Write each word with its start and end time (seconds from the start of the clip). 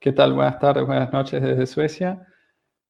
¿Qué 0.00 0.12
tal? 0.12 0.32
Buenas 0.32 0.60
tardes, 0.60 0.86
buenas 0.86 1.12
noches 1.12 1.42
desde 1.42 1.66
Suecia. 1.66 2.24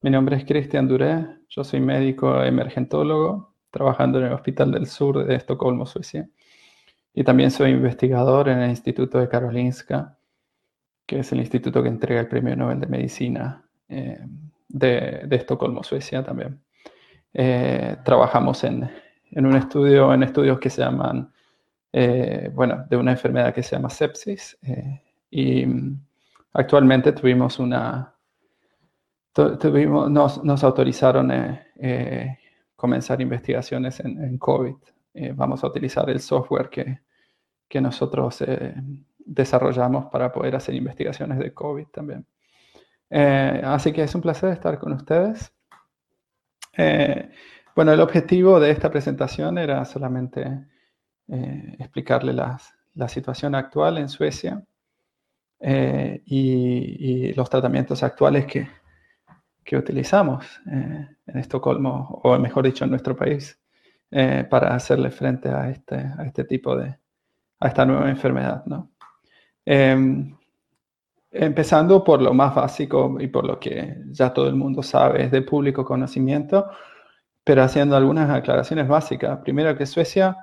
Mi 0.01 0.11
nombre 0.11 0.35
es 0.35 0.45
Cristian 0.45 0.87
Duré, 0.87 1.25
yo 1.49 1.63
soy 1.63 1.79
médico 1.79 2.43
emergentólogo, 2.43 3.55
trabajando 3.71 4.19
en 4.19 4.25
el 4.25 4.33
Hospital 4.33 4.71
del 4.71 4.85
Sur 4.85 5.25
de 5.25 5.33
Estocolmo, 5.33 5.87
Suecia. 5.87 6.29
Y 7.11 7.23
también 7.23 7.49
soy 7.49 7.71
investigador 7.71 8.47
en 8.49 8.59
el 8.59 8.69
Instituto 8.69 9.17
de 9.17 9.27
Karolinska, 9.27 10.19
que 11.07 11.19
es 11.21 11.31
el 11.31 11.39
instituto 11.39 11.81
que 11.81 11.89
entrega 11.89 12.21
el 12.21 12.27
Premio 12.27 12.55
Nobel 12.55 12.79
de 12.79 12.85
Medicina 12.85 13.67
eh, 13.87 14.19
de, 14.67 15.27
Estocolmo, 15.31 15.83
Suecia 15.83 16.23
también. 16.23 16.61
Eh, 17.33 17.97
trabajamos 18.05 18.63
en, 18.63 18.87
un 19.31 19.55
estudio, 19.55 20.13
en 20.13 20.21
estudios 20.21 20.59
que 20.59 20.69
se 20.69 20.83
llaman, 20.83 21.33
eh, 21.91 22.51
bueno, 22.53 22.85
de 22.87 22.97
una 22.97 23.13
enfermedad 23.13 23.51
que 23.51 23.63
se 23.63 23.75
llama 23.75 23.89
sepsis. 23.89 24.59
y 25.31 25.65
actualmente 26.53 27.11
tuvimos 27.11 27.59
una, 27.59 28.15
tuvimos, 29.33 30.09
nos, 30.09 30.63
autorizaron 30.63 31.31
eh, 31.31 32.39
comenzar 32.75 33.21
investigaciones 33.21 33.99
en, 33.99 34.37
COVID. 34.37 34.75
vamos 35.33 35.63
a 35.63 35.67
utilizar 35.67 36.09
el 36.09 36.19
software 36.19 36.69
que, 36.69 37.01
que 37.67 37.81
nosotros 37.81 38.43
desarrollamos 39.17 40.05
para 40.05 40.31
poder 40.31 40.55
hacer 40.55 40.75
investigaciones 40.75 41.37
de 41.37 41.53
COVID 41.53 41.87
también. 41.87 42.25
Eh, 43.09 43.61
así 43.63 43.91
que 43.91 44.03
es 44.03 44.15
un 44.15 44.21
placer 44.21 44.51
estar 44.51 44.77
con 44.79 44.93
ustedes. 44.93 45.51
Eh, 46.77 47.29
bueno, 47.75 47.91
el 47.93 48.01
objetivo 48.01 48.59
de 48.59 48.71
esta 48.71 48.89
presentación 48.89 49.57
era 49.57 49.83
solamente 49.85 50.67
eh, 51.27 51.75
explicarle 51.79 52.33
la 52.33 53.07
situación 53.07 53.55
actual 53.55 53.97
en 53.97 54.09
Suecia 54.09 54.63
y, 55.61 57.33
los 57.33 57.49
tratamientos 57.49 58.03
actuales 58.03 58.45
que, 58.45 58.67
que 59.63 59.77
utilizamos 59.77 60.45
en 60.65 61.37
Estocolmo, 61.37 62.21
o 62.23 62.37
mejor 62.39 62.65
dicho, 62.65 62.85
en 62.85 62.91
nuestro 62.91 63.15
país, 63.15 63.59
para 64.49 64.75
hacerle 64.75 65.11
frente 65.11 65.49
a 65.49 65.69
este, 65.69 65.95
a 65.95 66.23
este 66.25 66.43
tipo 66.43 66.75
de, 66.75 66.97
a 67.59 67.67
esta 67.67 67.85
nueva 67.85 68.09
enfermedad, 68.09 68.65
¿no? 68.65 68.91
Em, 69.65 70.35
Empezando 71.31 72.03
por 72.03 72.21
lo 72.23 72.33
más 72.33 72.55
básico 72.55 73.17
y 73.19 73.27
por 73.27 73.45
lo 73.45 73.59
que 73.59 73.97
ya 74.07 74.33
todo 74.33 74.47
el 74.47 74.55
mundo 74.55 74.81
sabe, 74.81 75.25
es 75.25 75.31
de 75.31 75.43
público 75.43 75.85
conocimiento, 75.85 76.71
pero 77.43 77.61
haciendo 77.61 77.95
algunas 77.95 78.31
aclaraciones 78.31 78.87
básicas. 78.87 79.39
Primero 79.43 79.77
que 79.77 79.85
Suecia, 79.85 80.35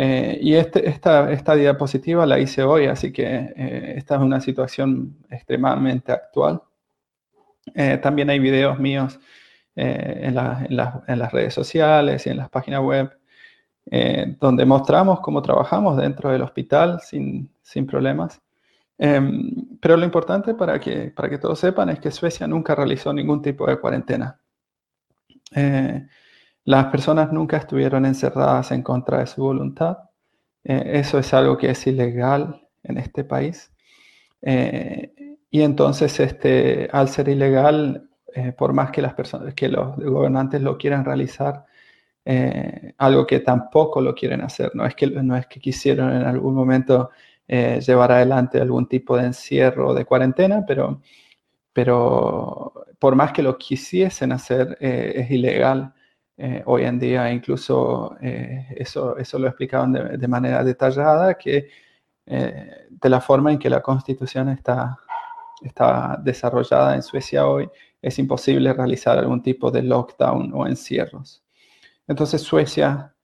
eh, 0.00 0.38
y 0.40 0.54
este, 0.54 0.88
esta, 0.88 1.32
esta, 1.32 1.56
diapositiva 1.56 2.24
la 2.24 2.38
hice 2.38 2.62
hoy, 2.62 2.86
así 2.86 3.12
que 3.12 3.24
eh, 3.56 3.94
esta 3.96 4.14
es 4.14 4.20
una 4.20 4.40
situación 4.40 5.16
extremadamente 5.28 6.12
actual. 6.12 6.62
Eh, 7.74 7.98
también 8.00 8.30
hay 8.30 8.38
videos 8.38 8.78
míos 8.78 9.18
en, 9.74 10.38
en, 10.38 10.38
en, 11.08 11.18
las 11.18 11.32
redes 11.32 11.52
sociales 11.52 12.24
y 12.26 12.30
en 12.30 12.36
las 12.36 12.48
páginas 12.48 12.80
web, 12.80 13.10
donde 14.38 14.64
mostramos 14.64 15.18
cómo 15.18 15.42
trabajamos 15.42 15.96
dentro 15.96 16.30
del 16.30 16.42
hospital 16.42 17.00
sin, 17.00 17.50
sin 17.62 17.84
problemas. 17.84 18.40
Em, 18.98 19.78
pero 19.80 19.96
lo 19.96 20.04
importante 20.04 20.54
para 20.54 20.78
que, 20.78 21.10
para 21.10 21.28
que 21.28 21.38
todos 21.38 21.58
sepan 21.58 21.88
es 21.90 21.98
que 21.98 22.12
Suecia 22.12 22.46
nunca 22.46 22.76
realizó 22.76 23.12
ningún 23.12 23.42
tipo 23.42 23.66
de 23.66 23.80
cuarentena. 23.80 24.40
Eh, 26.68 26.70
las 26.70 26.86
personas 26.86 27.32
nunca 27.32 27.56
estuvieron 27.56 28.04
encerradas 28.06 28.72
en 28.72 28.82
contra 28.82 29.18
de 29.18 29.26
su 29.26 29.42
voluntad. 29.42 29.98
Eh, 30.64 30.92
eso 30.94 31.18
es 31.18 31.32
algo 31.34 31.56
que 31.56 31.70
es 31.70 31.86
ilegal 31.86 32.66
en 32.82 32.98
este 32.98 33.24
país. 33.24 33.72
Eh, 34.42 35.12
y 35.50 35.62
entonces, 35.62 36.20
este, 36.20 36.88
al 36.92 37.08
ser 37.08 37.28
ilegal, 37.28 38.04
por 38.56 38.72
más 38.72 38.90
que 38.90 39.02
las 39.02 39.14
personas, 39.14 39.54
que 39.54 39.68
los 39.68 39.96
gobernantes 39.96 40.62
lo 40.62 40.76
quieran 40.76 41.04
realizar, 41.04 41.64
algo 42.98 43.26
que 43.26 43.40
tampoco 43.40 44.00
lo 44.02 44.14
quieren 44.14 44.42
hacer. 44.42 44.70
No 44.74 44.84
es 44.84 44.94
que, 44.94 45.06
no 45.06 45.34
es 45.36 45.46
que 45.46 45.60
quisieron 45.60 46.12
en 46.14 46.24
algún 46.24 46.54
momento 46.54 47.10
eh, 47.48 47.80
llevar 47.80 48.12
adelante 48.12 48.60
algún 48.60 48.86
tipo 48.86 49.16
de 49.16 49.24
encierro 49.24 49.94
de 49.94 50.04
cuarentena, 50.04 50.64
pero, 50.66 51.00
pero 51.72 52.74
por 52.98 53.16
más 53.16 53.32
que 53.32 53.42
lo 53.42 53.56
quisiesen 53.56 54.32
hacer, 54.32 54.76
eh, 54.80 55.14
es 55.16 55.30
ilegal 55.30 55.94
eh, 56.38 56.62
hoy 56.64 56.84
en 56.84 56.98
día. 56.98 57.30
Incluso 57.30 58.16
eso, 58.20 59.18
eso 59.18 59.38
lo 59.38 59.48
explicaban 59.48 59.92
de, 59.92 60.16
de 60.16 60.28
manera 60.28 60.64
detallada, 60.64 61.34
que 61.34 61.68
de 62.26 63.08
la 63.08 63.20
forma 63.20 63.52
en 63.52 63.58
que 63.58 63.70
la 63.70 63.80
constitución 63.80 64.50
está, 64.50 64.98
está 65.62 66.18
desarrollada 66.22 66.94
en 66.94 67.02
Suecia 67.02 67.46
hoy, 67.46 67.70
es 68.00 68.18
imposible 68.18 68.72
realizar 68.72 69.18
algún 69.18 69.42
tipo 69.42 69.70
de 69.70 69.82
lockdown 69.82 70.52
o 70.54 70.66
encierros. 70.66 71.42
Entonces 72.06 72.42
Suecia 72.42 73.14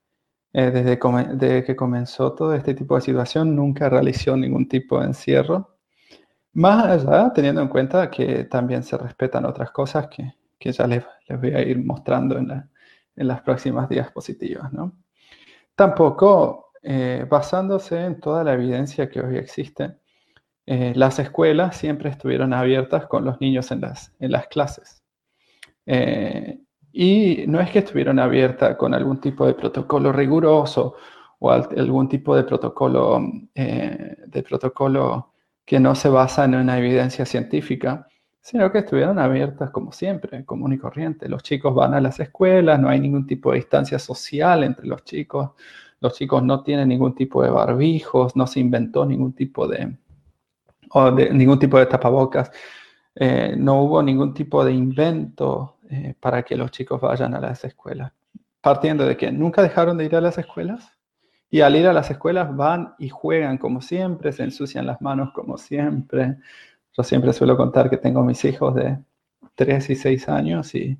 eh, 0.57 0.71
desde, 0.71 1.65
que 1.65 1.75
comenzó 1.75 2.31
todo 2.33 2.53
este 2.53 2.73
tipo 2.73 2.95
de 2.95 3.01
situación, 3.01 3.53
nunca 3.53 3.89
realizó 3.89 4.37
ningún 4.37 4.69
tipo 4.69 4.97
de 5.01 5.07
encierro. 5.07 5.75
Más 6.53 6.85
allá, 7.05 7.33
teniendo 7.33 7.61
en 7.61 7.67
cuenta 7.67 8.09
que 8.09 8.45
también 8.45 8.81
se 8.83 8.97
respetan 8.97 9.45
otras 9.45 9.71
cosas 9.71 10.07
que, 10.07 10.33
que 10.57 10.71
ya 10.71 10.87
les, 10.87 11.03
les, 11.27 11.41
voy 11.41 11.51
a 11.53 11.61
ir 11.61 11.83
mostrando 11.83 12.37
en, 12.37 12.47
la, 12.47 12.69
en 13.15 13.27
las 13.27 13.41
próximas 13.41 13.89
diapositivas. 13.89 14.71
¿no? 14.73 14.93
Tampoco, 15.75 16.71
eh, 16.83 17.25
basándose 17.29 18.05
en 18.05 18.19
toda 18.19 18.43
la 18.43 18.53
evidencia 18.53 19.09
que 19.09 19.21
hoy 19.21 19.37
existe, 19.37 19.95
eh, 20.65 20.93
las 20.95 21.19
escuelas 21.19 21.77
siempre 21.77 22.09
estuvieron 22.09 22.53
abiertas 22.53 23.07
con 23.07 23.25
los 23.25 23.39
niños 23.39 23.71
en 23.71 23.81
las, 23.81 24.13
en 24.19 24.31
las 24.31 24.47
clases. 24.47 25.03
Y 26.97 27.43
no 27.49 27.59
es 27.59 27.71
que 27.71 27.79
estuvieran 27.79 28.19
abiertas 28.19 28.77
con 28.77 28.93
algún 28.93 29.19
tipo 29.19 29.45
de 29.45 29.53
protocolo 29.53 30.13
riguroso 30.13 30.95
o 31.39 31.51
algún 31.51 32.07
tipo 32.07 32.37
de 32.37 32.45
protocolo, 32.45 33.21
eh, 33.53 34.15
de 34.25 34.43
protocolo 34.43 35.33
que 35.65 35.77
no 35.77 35.93
se 35.93 36.07
basa 36.07 36.45
en 36.45 36.55
una 36.55 36.77
evidencia 36.77 37.25
científica, 37.25 38.07
sino 38.45 38.71
que 38.71 38.77
estuvieron 38.77 39.17
abiertas 39.17 39.71
como 39.71 39.91
siempre, 39.91 40.45
común 40.45 40.71
y 40.71 40.77
corriente. 40.77 41.27
Los 41.27 41.41
chicos 41.41 41.73
van 41.73 41.95
a 41.95 41.99
las 41.99 42.19
escuelas, 42.19 42.79
no 42.79 42.89
hay 42.89 42.99
ningún 42.99 43.25
tipo 43.25 43.49
de 43.49 43.57
distancia 43.57 43.97
social 43.97 44.63
entre 44.63 44.85
los 44.85 45.03
chicos, 45.03 45.53
los 45.99 46.13
chicos 46.13 46.43
no 46.43 46.61
tienen 46.61 46.89
ningún 46.89 47.15
tipo 47.15 47.41
de 47.41 47.49
barbijos, 47.49 48.35
no 48.35 48.45
se 48.45 48.59
inventó 48.59 49.03
ningún 49.03 49.33
tipo 49.33 49.67
de 49.67 49.97
ningún 51.33 51.57
tipo 51.57 51.79
de 51.79 51.87
tapabocas, 51.87 52.51
eh, 53.15 53.55
no 53.57 53.81
hubo 53.81 54.03
ningún 54.03 54.35
tipo 54.35 54.63
de 54.63 54.73
invento 54.73 55.77
eh, 55.89 56.13
para 56.19 56.43
que 56.43 56.55
los 56.55 56.69
chicos 56.69 57.01
vayan 57.01 57.33
a 57.33 57.39
las 57.39 57.65
escuelas. 57.65 58.13
Partiendo 58.61 59.07
de 59.07 59.17
que 59.17 59.31
nunca 59.31 59.63
dejaron 59.63 59.97
de 59.97 60.05
ir 60.05 60.15
a 60.15 60.21
las 60.21 60.37
escuelas 60.37 60.91
y 61.49 61.61
al 61.61 61.75
ir 61.75 61.87
a 61.87 61.93
las 61.93 62.11
escuelas 62.11 62.55
van 62.55 62.93
y 62.99 63.09
juegan 63.09 63.57
como 63.57 63.81
siempre, 63.81 64.31
se 64.31 64.43
ensucian 64.43 64.85
las 64.85 65.01
manos 65.01 65.31
como 65.33 65.57
siempre. 65.57 66.37
Yo 66.97 67.03
siempre 67.03 67.33
suelo 67.33 67.57
contar 67.57 67.89
que 67.89 67.97
tengo 67.97 68.23
mis 68.23 68.43
hijos 68.45 68.75
de 68.75 68.97
3 69.55 69.89
y 69.89 69.95
6 69.95 70.29
años 70.29 70.75
y, 70.75 70.97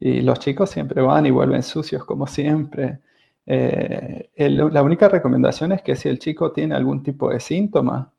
y 0.00 0.20
los 0.22 0.38
chicos 0.40 0.70
siempre 0.70 1.02
van 1.02 1.26
y 1.26 1.30
vuelven 1.30 1.62
sucios 1.62 2.04
como 2.04 2.26
siempre. 2.26 3.00
Eh, 3.46 4.30
la 4.36 4.82
única 4.82 5.08
recomendación 5.08 5.72
es 5.72 5.82
que 5.82 5.96
si 5.96 6.08
el 6.08 6.18
chico 6.18 6.52
tiene 6.52 6.74
algún 6.74 7.02
tipo 7.02 7.30
de 7.30 7.40
síntoma, 7.40 8.12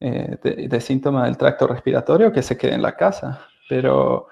eh, 0.00 0.38
de, 0.42 0.68
de, 0.68 0.80
síntoma 0.80 1.24
del 1.26 1.36
tracto 1.36 1.66
respiratorio, 1.66 2.32
que 2.32 2.42
se 2.42 2.56
quede 2.56 2.74
en 2.74 2.82
la 2.82 2.96
casa. 2.96 3.46
Pero 3.68 4.28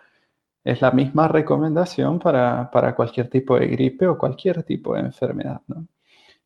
es 0.65 0.81
la 0.81 0.91
misma 0.91 1.29
recomendación 1.29 2.19
para, 2.19 2.95
cualquier 2.97 3.29
tipo 3.29 3.59
de 3.59 3.67
gripe 3.69 4.07
o 4.07 4.17
cualquier 4.17 4.63
tipo 4.63 4.95
de 4.95 5.01
enfermedad. 5.01 5.61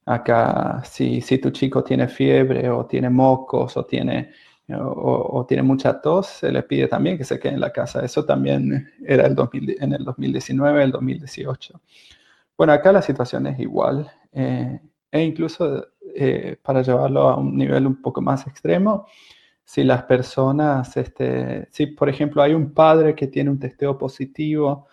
Acá, 0.05 0.83
si, 0.84 1.21
si, 1.21 1.39
tu 1.39 1.50
chico 1.50 1.84
tiene 1.84 2.09
fiebre 2.09 2.69
o 2.71 2.87
tiene 2.87 3.10
mocos 3.10 3.77
o 3.77 3.87
tiene, 3.87 4.33
o, 4.76 5.46
tiene 5.48 5.62
mucha 5.62 6.00
tos, 6.00 6.26
se 6.26 6.52
le 6.52 6.62
pide 6.62 6.88
también 6.88 7.16
que 7.16 7.24
se 7.24 7.38
quede 7.38 7.54
en 7.54 7.60
la 7.60 7.72
casa. 7.72 8.04
Eso 8.04 8.24
también 8.24 8.91
era 9.04 9.26
el 9.26 9.36
en 9.80 9.92
el 9.92 10.04
2019, 10.04 10.82
el 10.84 10.91
2018. 10.91 11.80
Bueno, 12.56 12.72
acá 12.72 12.92
la 12.92 13.03
situación 13.03 13.47
es 13.47 13.59
igual. 13.60 14.10
Eh, 14.32 14.80
e 15.10 15.22
incluso 15.22 15.86
eh, 16.15 16.56
para 16.62 16.82
llevarlo 16.82 17.28
a 17.28 17.36
un 17.36 17.56
nivel 17.56 17.86
un 17.86 18.03
poco 18.03 18.20
más 18.20 18.47
extremo, 18.47 19.06
si 19.65 19.84
las 19.84 20.03
personas, 20.04 20.97
este, 20.97 21.68
si 21.71 21.86
por 21.88 22.09
ejemplo 22.09 22.42
hay 22.42 22.54
un 22.54 22.72
padre 22.72 23.14
que 23.14 23.26
tiene 23.26 23.50
un 23.50 23.59
testeo 23.59 23.97
positivo 23.97 24.86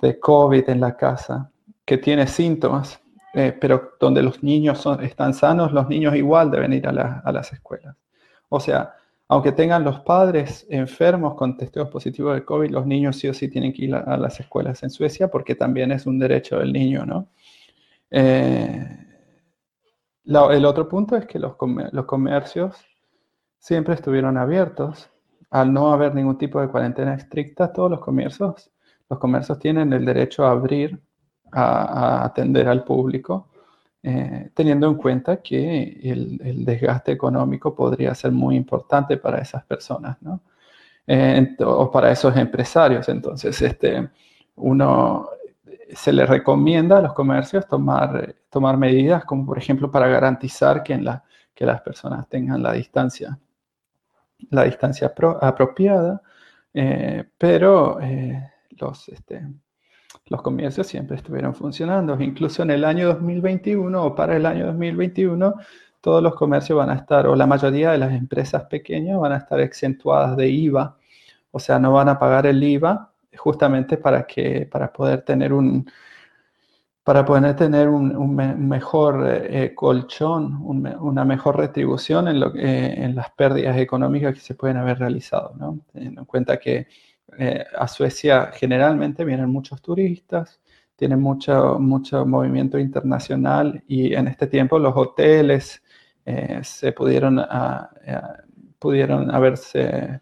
de 0.00 0.18
COVID 0.20 0.68
en 0.68 0.80
la 0.80 0.96
casa, 0.96 1.50
que 1.84 1.98
tiene 1.98 2.26
síntomas, 2.26 3.00
eh, 3.34 3.56
pero 3.58 3.92
donde 4.00 4.22
los 4.22 4.42
niños 4.42 4.78
son, 4.78 5.02
están 5.02 5.34
sanos, 5.34 5.72
los 5.72 5.88
niños 5.88 6.14
igual 6.16 6.50
deben 6.50 6.72
ir 6.72 6.86
a, 6.86 7.20
a, 7.24 7.32
las 7.32 7.52
escuelas. 7.52 7.96
O 8.48 8.60
sea, 8.60 8.94
aunque 9.28 9.52
tengan 9.52 9.84
los 9.84 10.00
padres 10.00 10.66
enfermos 10.70 11.34
con 11.34 11.56
testeos 11.56 11.88
positivos 11.88 12.34
de 12.34 12.44
COVID, 12.44 12.70
los 12.70 12.86
niños 12.86 13.16
sí 13.16 13.28
o 13.28 13.34
sí 13.34 13.48
tienen 13.48 13.72
que 13.72 13.86
ir 13.86 13.94
a, 13.94 14.16
las 14.16 14.38
escuelas 14.38 14.82
en 14.82 14.90
Suecia 14.90 15.28
porque 15.28 15.54
también 15.54 15.90
es 15.92 16.06
un 16.06 16.18
derecho 16.18 16.58
del 16.58 16.72
niño, 16.72 17.04
¿no? 17.04 17.28
Eh, 18.10 19.06
el 20.24 20.64
otro 20.64 20.88
punto 20.88 21.16
es 21.16 21.26
que 21.26 21.38
los, 21.38 21.54
los 21.92 22.04
comercios 22.04 22.84
siempre 23.58 23.94
estuvieron 23.94 24.36
abiertos. 24.36 25.10
al 25.50 25.72
no 25.72 25.92
haber 25.92 26.14
ningún 26.14 26.38
tipo 26.38 26.60
de 26.60 26.68
cuarentena 26.68 27.14
estricta, 27.14 27.72
todos 27.72 27.90
los 27.90 28.00
comercios, 28.00 28.70
los 29.08 29.18
comercios 29.18 29.58
tienen 29.58 29.92
el 29.92 30.04
derecho 30.04 30.44
a 30.44 30.50
abrir, 30.50 31.00
a, 31.52 32.24
atender 32.24 32.68
al 32.68 32.84
público, 32.84 33.48
eh, 34.06 34.50
teniendo 34.54 34.86
en 34.88 34.94
cuenta 34.94 35.42
que 35.42 35.98
el, 36.02 36.64
desgaste 36.64 37.12
económico 37.12 37.74
podría 37.74 38.14
ser 38.14 38.32
muy 38.32 38.56
importante 38.56 39.16
para 39.16 39.38
esas 39.38 39.64
personas, 39.64 40.16
¿no? 40.22 40.40
Eh, 41.06 41.56
o 41.64 41.90
para 41.90 42.10
esos 42.10 42.36
empresarios. 42.36 43.08
Entonces, 43.08 43.60
este, 43.62 44.08
uno 44.56 45.28
se 45.94 46.12
le 46.12 46.26
recomienda 46.26 46.98
a 46.98 47.02
los 47.02 47.12
comercios 47.14 47.66
tomar, 47.66 48.34
tomar 48.50 48.76
medidas 48.76 49.24
como, 49.24 49.46
por 49.46 49.58
ejemplo, 49.58 49.90
para 49.90 50.08
garantizar 50.08 50.82
que, 50.82 50.94
en 50.94 51.06
que 51.54 51.66
las 51.66 51.80
personas 51.82 52.28
tengan 52.28 52.62
la 52.62 52.72
distancia 52.72 53.38
la 54.50 54.64
distancia 54.64 55.12
apropiada, 55.40 56.22
eh, 56.72 57.24
pero 57.38 58.00
eh, 58.00 58.50
los, 58.70 59.08
este, 59.08 59.46
los 60.28 60.42
comercios 60.42 60.86
siempre 60.86 61.16
estuvieron 61.16 61.54
funcionando. 61.54 62.20
Incluso 62.20 62.62
en 62.62 62.70
el 62.70 62.84
año 62.84 63.06
2021 63.08 64.02
o 64.02 64.14
para 64.14 64.36
el 64.36 64.46
año 64.46 64.66
2021, 64.66 65.54
todos 66.00 66.22
los 66.22 66.34
comercios 66.34 66.78
van 66.78 66.90
a 66.90 66.94
estar, 66.94 67.26
o 67.26 67.34
la 67.36 67.46
mayoría 67.46 67.90
de 67.92 67.98
las 67.98 68.12
empresas 68.12 68.64
pequeñas 68.64 69.18
van 69.18 69.32
a 69.32 69.38
estar 69.38 69.60
exentuadas 69.60 70.36
de 70.36 70.48
IVA, 70.48 70.96
o 71.50 71.58
sea, 71.58 71.78
no 71.78 71.92
van 71.92 72.08
a 72.08 72.18
pagar 72.18 72.46
el 72.46 72.62
IVA 72.62 73.12
justamente 73.36 73.96
para, 73.96 74.26
que, 74.26 74.68
para 74.70 74.92
poder 74.92 75.22
tener 75.22 75.52
un, 75.52 75.90
para 77.02 77.24
poder 77.24 77.54
tener 77.56 77.88
un, 77.88 78.36
mejor 78.36 79.26
eh, 79.28 79.74
colchón, 79.74 80.58
una 80.62 81.24
mejor 81.24 81.56
retribución 81.56 82.28
en, 82.28 82.40
lo, 82.40 82.54
eh, 82.56 83.04
en, 83.04 83.14
las 83.14 83.30
pérdidas 83.30 83.76
económicas 83.78 84.34
que 84.34 84.40
se 84.40 84.54
pueden 84.54 84.76
haber 84.76 84.98
realizado, 84.98 85.54
¿no? 85.56 85.80
teniendo 85.92 86.22
en 86.22 86.26
cuenta 86.26 86.56
que 86.58 86.88
eh, 87.38 87.64
a 87.76 87.88
Suecia 87.88 88.50
generalmente 88.52 89.24
vienen 89.24 89.50
muchos 89.50 89.82
turistas, 89.82 90.60
tienen 90.96 91.20
mucho, 91.20 91.78
mucho 91.78 92.24
movimiento 92.24 92.78
internacional 92.78 93.82
y 93.86 94.14
en 94.14 94.28
este 94.28 94.46
tiempo 94.46 94.78
los 94.78 94.96
hoteles 94.96 95.82
se 96.62 96.90
pudieron, 96.90 97.40
pudieron 98.80 99.30
haberse 99.32 100.20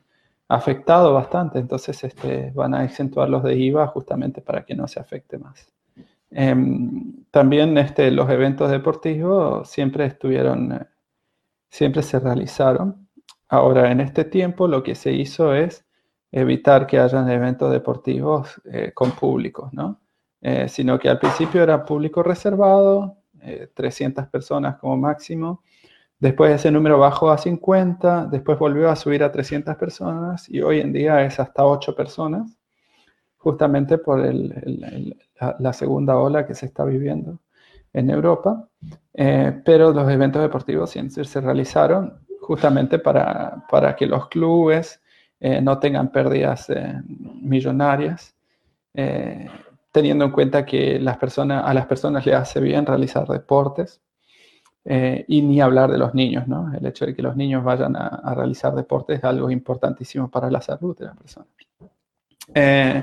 afectado 0.48 1.14
bastante, 1.14 1.58
entonces 1.58 2.02
este, 2.04 2.50
van 2.54 2.74
a 2.74 2.84
exentuarlos 2.84 3.42
de 3.42 3.56
IVA 3.56 3.86
justamente 3.88 4.40
para 4.40 4.64
que 4.64 4.74
no 4.74 4.86
se 4.88 5.00
afecte 5.00 5.38
más. 5.38 5.72
Em, 6.30 7.24
también 7.30 7.78
este, 7.78 8.10
los 8.10 8.28
eventos 8.30 8.70
deportivos 8.70 9.68
siempre 9.68 10.06
estuvieron, 10.06 10.72
eh, 10.72 10.86
siempre 11.70 12.02
se 12.02 12.18
realizaron. 12.20 13.08
Ahora, 13.48 13.90
en 13.92 14.00
este 14.00 14.24
tiempo 14.24 14.68
lo 14.68 14.82
que 14.82 14.94
se 14.94 15.12
hizo 15.12 15.54
es 15.54 15.83
evitar 16.36 16.86
que 16.86 16.98
hayan 16.98 17.30
eventos 17.30 17.70
deportivos 17.70 18.60
eh, 18.64 18.90
con 18.92 19.12
públicos, 19.12 19.72
¿no? 19.72 20.00
Eh, 20.40 20.68
sino 20.68 20.98
que 20.98 21.08
al 21.08 21.20
principio 21.20 21.62
era 21.62 21.84
público 21.84 22.22
reservado, 22.22 23.18
300 23.74 24.26
personas 24.28 24.76
como 24.78 24.96
máximo. 24.96 25.62
Después 26.18 26.52
ese 26.54 26.70
número 26.70 26.98
bajó 26.98 27.30
a 27.30 27.38
50, 27.38 28.26
después 28.26 28.58
volvió 28.58 28.90
a 28.90 28.96
subir 28.96 29.22
a 29.22 29.30
300 29.30 29.76
personas 29.76 30.48
y 30.48 30.60
hoy 30.62 30.80
en 30.80 30.92
día 30.92 31.22
es 31.22 31.38
hasta 31.38 31.64
8 31.64 31.94
personas 31.94 32.58
justamente 33.36 33.98
por 33.98 34.20
la, 34.24 35.72
segunda 35.74 36.16
ola 36.16 36.46
que 36.46 36.54
se 36.54 36.66
está 36.66 36.84
viviendo 36.84 37.38
en 37.92 38.10
Europa. 38.10 38.66
Eh, 39.12 39.60
pero 39.64 39.92
los 39.92 40.10
eventos 40.10 40.42
deportivos 40.42 40.90
se 40.90 41.40
realizaron 41.40 42.24
justamente 42.40 42.98
para, 42.98 43.64
para 43.70 43.94
que 43.94 44.06
los 44.06 44.28
clubes 44.28 45.00
eh, 45.44 45.60
no 45.60 45.78
tengan 45.78 46.10
pérdidas 46.10 46.70
eh, 46.70 47.00
millonarias, 47.42 48.34
teniendo 49.90 50.24
en 50.24 50.30
cuenta 50.30 50.64
que 50.64 50.96
a 50.96 51.00
las 51.00 51.86
personas 51.86 52.26
les 52.26 52.34
hace 52.34 52.60
bien 52.60 52.86
realizar 52.86 53.26
deportes. 53.26 54.00
y 55.26 55.42
ni 55.42 55.60
hablar 55.60 55.90
de 55.90 55.98
los 55.98 56.14
niños, 56.14 56.46
¿no? 56.46 56.72
El 56.74 56.84
hecho 56.86 57.06
de 57.06 57.14
que 57.14 57.22
los 57.22 57.36
niños 57.36 57.64
vayan 57.64 57.96
a, 57.96 58.08
a 58.08 58.34
realizar 58.34 58.74
deportes 58.74 59.18
es 59.18 59.24
algo 59.24 59.50
importantísimo 59.50 60.30
para 60.30 60.50
la 60.50 60.60
salud 60.60 60.96
de 60.98 61.06
las 61.06 61.16
personas. 61.16 61.48
Eh, 62.52 63.02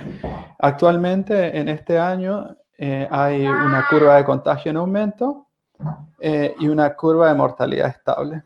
actualmente, 0.59 1.57
en 1.57 1.69
este 1.69 1.97
año, 1.97 2.55
eh, 2.77 3.07
hay 3.09 3.45
una 3.45 3.85
curva 3.89 4.17
de 4.17 4.25
contagio 4.25 4.71
en 4.71 4.77
aumento 4.77 5.47
eh, 6.19 6.55
y 6.59 6.67
una 6.67 6.95
curva 6.95 7.29
de 7.29 7.35
mortalidad 7.35 7.87
estable. 7.87 8.43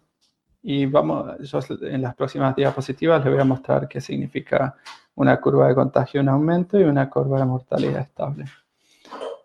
Y 0.68 0.88
vamos, 0.88 1.38
yo 1.42 1.60
en 1.84 2.02
las 2.02 2.16
próximas 2.16 2.56
diapositivas 2.56 3.24
les 3.24 3.32
voy 3.32 3.40
a 3.40 3.46
mostrar 3.46 3.88
qué 3.88 4.02
significa 4.02 4.76
una 5.14 5.40
curva 5.40 5.68
de 5.68 5.76
contagio 5.76 6.22
en 6.22 6.28
aumento 6.28 6.80
y 6.80 6.84
una 6.84 7.08
curva 7.08 7.38
de 7.38 7.46
mortalidad 7.46 8.02
estable. 8.02 8.46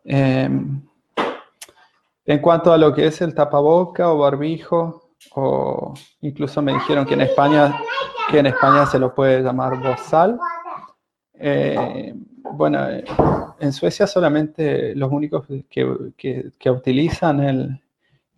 Em, 0.03 0.81
en 2.25 2.39
cuanto 2.39 2.73
a 2.73 2.79
lo 2.79 2.95
que 2.95 3.07
es 3.07 3.21
el 3.21 3.35
tapaboca 3.35 4.09
o 4.11 4.17
barbijo, 4.17 5.11
o 5.35 5.93
incluso 6.23 6.63
me 6.63 6.73
dijeron 6.73 7.05
que 7.05 7.13
en 7.13 7.21
España, 7.21 7.79
que 8.31 8.39
en 8.39 8.47
España 8.47 8.87
se 8.87 8.99
lo 8.99 9.15
puede 9.15 9.43
llamar 9.43 9.79
bozal, 9.79 10.41
eh, 11.35 12.15
bueno, 12.55 12.79
en 13.59 13.73
Suecia 13.75 14.07
solamente 14.07 14.95
los 14.95 15.13
únicos 15.13 15.47
que, 15.69 16.55
que, 16.59 16.71
utilizan 16.71 17.41
el, 17.41 17.81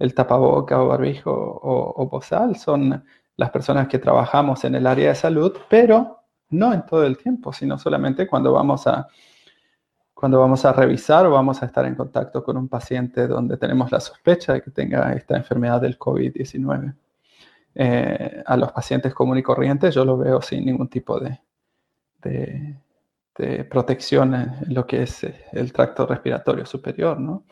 el, 0.02 0.14
tapaboca 0.14 0.80
o 0.82 0.88
barbijo 0.88 1.30
o, 1.30 2.02
o 2.02 2.08
bozal 2.08 2.56
son 2.56 3.04
las 3.36 3.50
personas 3.50 3.88
que 3.88 3.98
trabajamos 3.98 4.64
en 4.64 4.74
el 4.74 4.86
área 4.86 5.08
de 5.08 5.14
salud, 5.14 5.56
pero 5.68 6.18
no 6.50 6.72
en 6.72 6.84
todo 6.86 7.04
el 7.04 7.16
tiempo, 7.16 7.52
sino 7.52 7.78
solamente 7.78 8.26
cuando 8.26 8.52
vamos 8.52 8.86
a, 8.86 9.08
cuando 10.14 10.38
vamos 10.38 10.64
a 10.64 10.72
revisar 10.72 11.26
o 11.26 11.30
vamos 11.30 11.62
a 11.62 11.66
estar 11.66 11.84
en 11.86 11.94
contacto 11.94 12.44
con 12.44 12.56
un 12.56 12.68
paciente 12.68 13.26
donde 13.26 13.56
tenemos 13.56 13.90
la 13.90 14.00
sospecha 14.00 14.52
de 14.52 14.62
que 14.62 14.70
tenga 14.70 15.12
esta 15.14 15.36
enfermedad 15.36 15.80
del 15.80 15.98
COVID-19. 15.98 16.94
Eh, 17.74 18.42
a 18.44 18.56
los 18.56 18.70
pacientes 18.70 19.14
comunes 19.14 19.40
y 19.40 19.44
corrientes 19.44 19.94
yo 19.94 20.04
lo 20.04 20.18
veo 20.18 20.42
sin 20.42 20.66
ningún 20.66 20.88
tipo 20.88 21.18
de, 21.18 21.40
de 22.22 23.64
protección 23.64 24.34
en 24.34 24.74
lo 24.74 24.86
que 24.86 25.04
es 25.04 25.24
eh, 25.24 25.46
el 25.52 25.72
tracto 25.72 26.06
respiratorio 26.06 26.66
superior, 26.66 27.18
¿no? 27.18 27.44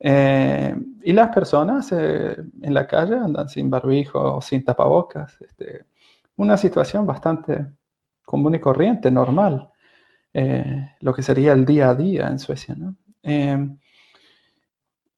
Eh, 0.00 0.74
y 1.02 1.12
las 1.12 1.34
personas 1.34 1.90
eh, 1.92 2.36
en 2.62 2.74
la 2.74 2.86
calle 2.86 3.16
andan 3.16 3.48
sin 3.48 3.68
barbijo 3.70 4.36
o 4.36 4.40
sin 4.40 4.64
tapabocas. 4.64 5.40
Este, 5.40 5.86
una 6.36 6.56
situación 6.56 7.06
bastante 7.06 7.66
común 8.24 8.54
y 8.54 8.60
corriente, 8.60 9.10
normal, 9.10 9.70
lo 11.00 11.12
que 11.12 11.22
sería 11.22 11.52
el 11.52 11.64
día 11.64 11.90
a 11.90 11.94
día 11.96 12.28
en 12.28 12.38
Suecia. 12.38 12.76
¿no? 12.76 12.94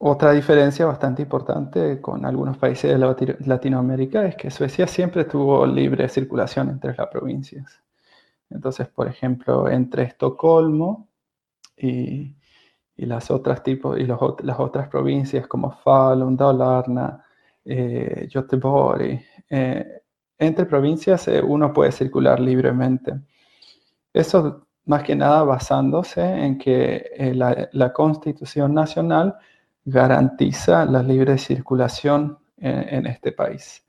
otra 0.02 0.32
diferencia 0.32 0.86
bastante 0.86 1.20
importante 1.20 2.00
con 2.00 2.24
algunos 2.24 2.56
países 2.56 2.90
de 2.98 3.36
Latinoamérica 3.44 4.24
es 4.24 4.34
que 4.34 4.50
Suecia 4.50 4.86
siempre 4.86 5.26
tuvo 5.26 5.66
libre 5.66 6.08
circulación 6.08 6.70
entre 6.70 6.94
las 6.96 7.08
provincias. 7.08 7.82
Entonces, 8.48 8.88
por 8.88 9.08
ejemplo, 9.08 9.68
entre 9.68 10.04
Estocolmo 10.04 11.06
y, 11.76 12.34
las 13.06 13.30
otras 13.30 13.62
tipos 13.62 13.98
y 13.98 14.04
las 14.04 14.58
otras 14.58 14.88
provincias 14.88 15.46
como 15.46 15.72
Falun, 15.72 16.36
Dalarna, 16.36 17.24
eh, 17.64 18.28
eh, 19.50 20.02
entre 20.38 20.64
provincias 20.64 21.28
eh, 21.28 21.42
uno 21.42 21.72
puede 21.72 21.92
circular 21.92 22.40
libremente. 22.40 23.12
Eso 24.12 24.66
más 24.86 25.02
que 25.02 25.14
nada 25.14 25.42
basándose 25.44 26.22
en 26.22 26.58
que 26.58 27.10
eh, 27.14 27.34
la, 27.34 27.92
Constitución 27.92 28.74
Nacional 28.74 29.36
garantiza 29.84 30.84
la 30.84 31.02
libre 31.02 31.38
circulación 31.38 32.38
en 32.62 33.06
este 33.06 33.32
país. 33.32 33.82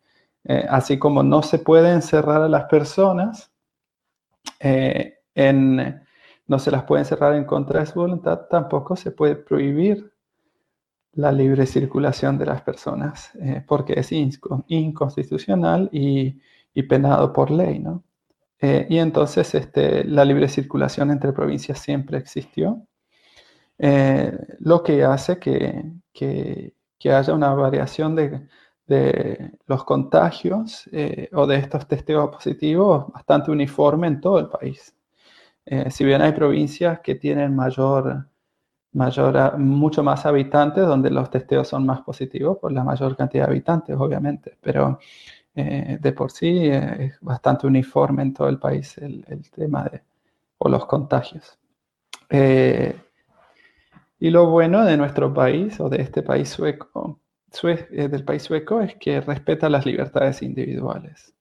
así 0.69 0.97
como 0.97 1.23
no 1.23 1.41
se 1.43 1.59
puede 1.59 1.91
encerrar 1.91 2.41
a 2.41 2.47
las 2.47 2.65
personas, 2.65 3.51
en, 4.59 6.01
no 6.51 6.59
se 6.59 6.69
las 6.69 6.83
puede 6.83 7.05
cerrar 7.05 7.33
en 7.35 7.45
contra 7.45 7.79
de 7.79 7.85
su 7.85 8.01
voluntad, 8.01 8.41
tampoco 8.49 8.97
se 8.97 9.11
puede 9.11 9.37
prohibir 9.37 10.11
la 11.13 11.31
libre 11.31 11.65
circulación 11.65 12.37
de 12.37 12.45
las 12.45 12.61
personas, 12.61 13.31
eh, 13.35 13.63
porque 13.65 13.93
es 13.97 14.11
inconstitucional 14.11 15.89
y, 15.93 16.41
penado 16.89 17.31
por 17.31 17.51
ley, 17.51 17.79
¿no? 17.79 18.03
Eh, 18.59 18.85
y 18.89 18.97
entonces 18.97 19.55
este, 19.55 20.03
la 20.03 20.25
libre 20.25 20.49
circulación 20.49 21.09
entre 21.11 21.31
provincias 21.31 21.79
siempre 21.79 22.17
existió, 22.17 22.85
lo 24.59 24.83
que 24.83 25.03
hace 25.03 25.39
que, 25.39 25.83
que, 26.13 26.75
que, 26.99 27.11
haya 27.11 27.33
una 27.33 27.53
variación 27.55 28.15
de, 28.15 28.47
de 28.91 29.51
los 29.67 29.83
contagios 29.85 30.87
eh, 30.91 31.29
o 31.33 31.47
de 31.47 31.55
estos 31.55 31.87
testeos 31.87 32.29
positivos 32.29 33.11
bastante 33.13 33.49
uniforme 33.49 34.07
en 34.07 34.19
todo 34.19 34.37
el 34.39 34.49
país. 34.49 34.93
Eh, 35.65 35.91
si 35.91 36.03
bien 36.03 36.21
hay 36.21 36.31
provincias 36.31 36.99
que 37.01 37.15
tienen 37.15 37.55
mayor, 37.55 38.27
mayor, 38.93 39.57
mucho 39.57 40.03
más 40.03 40.25
habitantes, 40.25 40.85
donde 40.85 41.11
los 41.11 41.29
testeos 41.29 41.67
son 41.67 41.85
más 41.85 42.01
positivos 42.01 42.57
por 42.57 42.71
la 42.71 42.83
mayor 42.83 43.15
cantidad 43.15 43.45
de 43.45 43.51
habitantes, 43.51 43.95
obviamente, 43.97 44.57
pero 44.61 44.99
de 45.53 46.13
por 46.13 46.31
sí 46.31 46.69
es 46.69 47.19
bastante 47.19 47.67
uniforme 47.67 48.21
en 48.21 48.33
todo 48.33 48.47
el 48.47 48.57
país 48.57 48.97
el, 48.99 49.25
tema 49.53 49.83
de 49.83 50.01
o 50.59 50.69
los 50.69 50.85
contagios. 50.85 51.59
y 54.19 54.29
lo 54.29 54.49
bueno 54.49 54.85
de 54.85 54.95
nuestro 54.95 55.33
país 55.33 55.77
o 55.81 55.89
de 55.89 56.01
este 56.01 56.23
país 56.23 56.49
sueco, 56.49 57.19
del 57.89 58.23
país 58.23 58.43
sueco 58.43 58.81
es 58.81 58.95
que 58.95 59.19
respeta 59.21 59.69
las 59.69 59.85
libertades 59.85 60.41
individuales. 60.41 61.33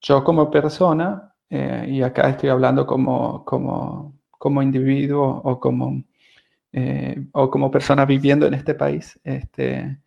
Yo 0.00 0.22
como 0.22 0.50
persona, 0.50 1.34
y 1.50 2.02
acá 2.02 2.28
estoy 2.30 2.48
hablando 2.48 2.86
como, 2.86 3.44
como, 3.44 4.14
como 4.30 4.62
individuo 4.62 5.40
o 5.44 5.60
como 5.60 6.02
eh, 6.78 7.16
o 7.32 7.50
como 7.50 7.70
persona 7.70 8.04
viviendo 8.04 8.46
en 8.46 8.52
este 8.52 8.74
país, 8.74 9.18
este, 9.24 9.98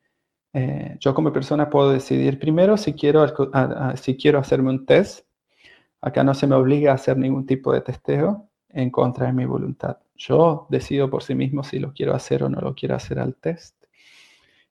eh, 0.54 0.98
yo 1.00 1.16
como 1.16 1.34
persona 1.34 1.68
puedo 1.68 1.92
decidir 1.92 2.38
primero 2.38 2.78
si 2.78 2.94
quiero, 2.94 3.26
si 3.96 4.16
quiero 4.16 4.38
hacerme 4.38 4.70
un 4.70 4.86
test. 4.86 5.26
Acá 6.00 6.24
no 6.24 6.36
se 6.36 6.46
me 6.46 6.56
obliga 6.56 6.92
a 6.92 6.96
hacer 6.96 7.18
ningún 7.18 7.48
tipo 7.48 7.74
de 7.74 7.82
testeo 7.82 8.50
en 8.70 8.92
contra 8.92 9.26
de 9.26 9.34
mi 9.34 9.46
voluntad. 9.46 9.98
Yo 10.16 10.68
decido 10.70 11.10
por 11.10 11.24
sí 11.24 11.34
mismo 11.34 11.64
si 11.64 11.80
lo 11.80 11.92
quiero 11.92 12.14
hacer 12.14 12.44
o 12.44 12.50
no 12.50 12.62
lo 12.62 12.76
quiero 12.76 12.96
hacer 12.96 13.18
al 13.18 13.36
test. 13.36 13.76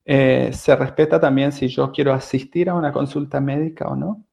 Eh, 0.04 0.50
se 0.52 0.76
respeta 0.76 1.18
también 1.18 1.50
si 1.50 1.66
yo 1.66 1.90
quiero 1.90 2.12
asistir 2.12 2.70
a 2.70 2.75
una 2.75 2.92
consulta 2.92 3.40
médica 3.40 3.88
o 3.88 3.96
no. 3.96 4.25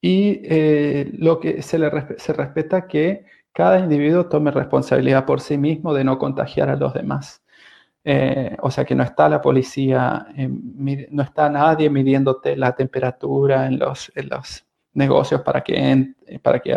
Y 0.00 0.40
lo 1.18 1.40
que 1.40 1.62
se, 1.62 1.78
le, 1.78 1.90
se 2.18 2.32
respeta 2.32 2.86
que 2.86 3.24
cada 3.52 3.78
individuo 3.80 4.26
tome 4.26 4.50
responsabilidad 4.50 5.24
por 5.26 5.40
sí 5.40 5.58
mismo 5.58 5.92
de 5.94 6.04
no 6.04 6.18
contagiar 6.18 6.70
a 6.70 6.76
los 6.76 6.94
demás. 6.94 7.42
Eh, 8.04 8.56
o 8.62 8.70
sea 8.70 8.84
que 8.84 8.94
no 8.94 9.02
está 9.02 9.28
la 9.28 9.40
policía, 9.40 10.26
no 10.36 11.22
está 11.22 11.50
nadie 11.50 11.90
midiéndote 11.90 12.56
la 12.56 12.74
temperatura 12.74 13.66
en 13.66 13.78
los, 13.78 14.12
los 14.14 14.64
negocios 14.94 15.42
para 15.42 15.62
que, 15.62 16.14
para 16.42 16.60
que 16.60 16.72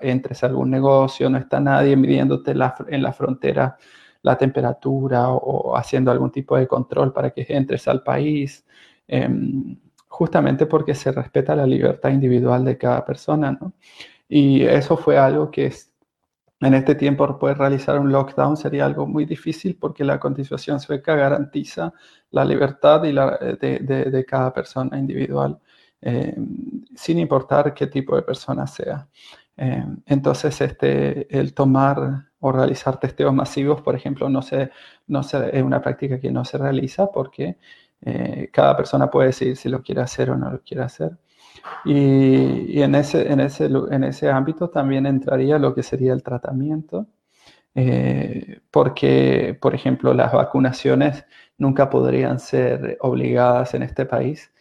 entres 0.00 0.42
a 0.42 0.46
algún 0.46 0.70
negocio, 0.70 1.28
no 1.28 1.38
está 1.38 1.60
nadie 1.60 1.96
midiéndote 1.96 2.52
en 2.52 3.02
la 3.02 3.12
frontera 3.12 3.76
la 4.22 4.38
temperatura 4.38 5.30
o, 5.30 5.76
haciendo 5.76 6.10
algún 6.10 6.30
tipo 6.30 6.56
de 6.56 6.66
control 6.66 7.12
para 7.12 7.30
que 7.30 7.44
entres 7.48 7.88
al 7.88 8.02
país, 8.02 8.64
em, 9.08 9.76
justamente 10.12 10.66
porque 10.66 10.94
se 10.94 11.10
respeta 11.10 11.56
la 11.56 11.66
libertad 11.66 12.10
individual 12.10 12.64
de 12.66 12.76
cada 12.76 13.02
persona. 13.04 13.58
Y 14.28 14.62
eso 14.62 14.96
fue 14.96 15.16
algo 15.16 15.50
que 15.50 15.66
es, 15.66 15.90
en 16.60 16.74
este 16.74 16.94
tiempo 16.94 17.38
poder 17.38 17.56
realizar 17.58 17.98
un 17.98 18.12
lockdown 18.12 18.58
sería 18.58 18.84
algo 18.84 19.06
muy 19.06 19.24
difícil 19.24 19.76
porque 19.80 20.04
la 20.04 20.20
Constitución 20.20 20.80
sueca 20.80 21.16
garantiza 21.16 21.94
la 22.30 22.44
libertad 22.44 23.02
y 23.04 23.12
la, 23.12 23.38
de, 23.38 24.24
cada 24.28 24.52
persona 24.52 24.98
individual, 24.98 25.58
eh, 26.02 26.36
sin 26.94 27.18
importar 27.18 27.72
qué 27.72 27.86
tipo 27.86 28.14
de 28.14 28.22
persona 28.22 28.66
sea. 28.66 29.08
Eh, 29.56 29.84
entonces, 30.06 30.60
este, 30.60 31.26
el 31.38 31.54
tomar 31.54 32.26
o 32.40 32.52
realizar 32.52 33.00
testeos 33.00 33.32
masivos, 33.32 33.80
por 33.80 33.94
ejemplo, 33.94 34.28
no, 34.28 34.42
se, 34.42 34.70
no 35.06 35.22
se, 35.22 35.56
es 35.56 35.62
una 35.62 35.80
práctica 35.80 36.20
que 36.20 36.30
no 36.30 36.44
se 36.44 36.58
realiza 36.58 37.10
porque 37.10 37.56
eh, 38.02 38.50
cada 38.52 38.76
persona 38.76 39.10
puede 39.10 39.28
decidir 39.28 39.56
si 39.56 39.68
lo 39.68 39.82
quiere 39.82 40.02
hacer 40.02 40.30
o 40.30 40.36
no 40.36 40.50
lo 40.50 40.60
quiere 40.62 40.82
hacer. 40.82 41.18
Y, 41.84 42.80
en, 42.82 42.94
ese, 42.94 43.30
en, 43.32 43.40
ese, 43.40 43.66
en 43.66 44.04
ese 44.04 44.30
ámbito 44.30 44.70
también 44.70 45.06
entraría 45.06 45.58
lo 45.58 45.74
que 45.74 45.82
sería 45.82 46.12
el 46.12 46.22
tratamiento, 46.22 47.06
eh, 47.74 48.60
porque, 48.70 49.58
por 49.60 49.74
ejemplo, 49.74 50.14
las 50.14 50.32
vacunaciones 50.32 51.24
nunca 51.58 51.90
podrían 51.90 52.40
ser 52.40 52.98
obligadas 53.00 53.74
en 53.74 53.82
este 53.82 54.06
país 54.06 54.52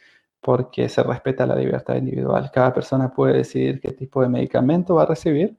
porque 0.41 0.89
se 0.89 1.03
respeta 1.03 1.45
la 1.45 1.55
libertad 1.55 1.95
individual. 1.95 2.51
Cada 2.53 2.73
persona 2.73 3.13
puede 3.13 3.37
decidir 3.37 3.79
qué 3.81 3.91
tipo 3.93 4.21
de 4.21 4.29
medicamento 4.29 4.95
va 4.95 5.03
a 5.03 5.05
recibir 5.07 5.57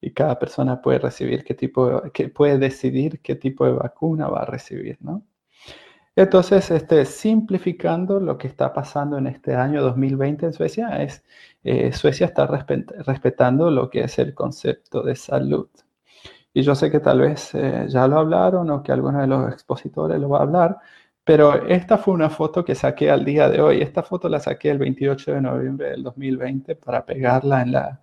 y 0.00 0.12
cada 0.12 0.38
persona 0.38 0.80
puede 0.82 0.98
recibir 0.98 1.44
qué 1.44 1.54
tipo, 1.54 2.02
que 2.12 2.28
puede 2.28 2.58
decidir 2.58 3.20
qué 3.20 3.36
tipo 3.36 3.66
de 3.66 3.72
vacuna 3.72 4.28
va 4.28 4.42
a 4.42 4.46
recibir, 4.46 4.98
¿no? 5.00 5.24
Entonces, 6.18 6.68
este, 6.72 7.04
simplificando 7.04 8.18
lo 8.18 8.36
que 8.38 8.48
está 8.48 8.72
pasando 8.72 9.18
en 9.18 9.28
este 9.28 9.54
año 9.54 9.80
2020 9.82 10.46
en 10.46 10.52
Suecia, 10.52 11.00
es 11.00 11.22
eh, 11.62 11.92
Suecia 11.92 12.26
está 12.26 12.44
respetando 12.46 13.70
lo 13.70 13.88
que 13.88 14.00
es 14.02 14.18
el 14.18 14.34
concepto 14.34 15.02
de 15.04 15.14
salud. 15.14 15.68
Y 16.52 16.62
yo 16.62 16.74
sé 16.74 16.90
que 16.90 16.98
tal 16.98 17.20
vez 17.20 17.54
eh, 17.54 17.86
ya 17.88 18.08
lo 18.08 18.18
hablaron 18.18 18.68
o 18.70 18.82
que 18.82 18.90
alguno 18.90 19.20
de 19.20 19.28
los 19.28 19.52
expositores 19.52 20.18
lo 20.20 20.28
va 20.30 20.40
a 20.40 20.42
hablar, 20.42 20.78
pero 21.22 21.54
esta 21.68 21.98
fue 21.98 22.14
una 22.14 22.30
foto 22.30 22.64
que 22.64 22.74
saqué 22.74 23.10
al 23.12 23.24
día 23.24 23.48
de 23.48 23.60
hoy. 23.60 23.80
Esta 23.80 24.02
foto 24.02 24.28
la 24.28 24.40
saqué 24.40 24.70
el 24.70 24.78
28 24.78 25.34
de 25.34 25.40
noviembre 25.40 25.90
del 25.90 26.02
2020 26.02 26.74
para 26.76 27.06
pegarla 27.06 27.62
en 27.62 27.72
la, 27.72 28.00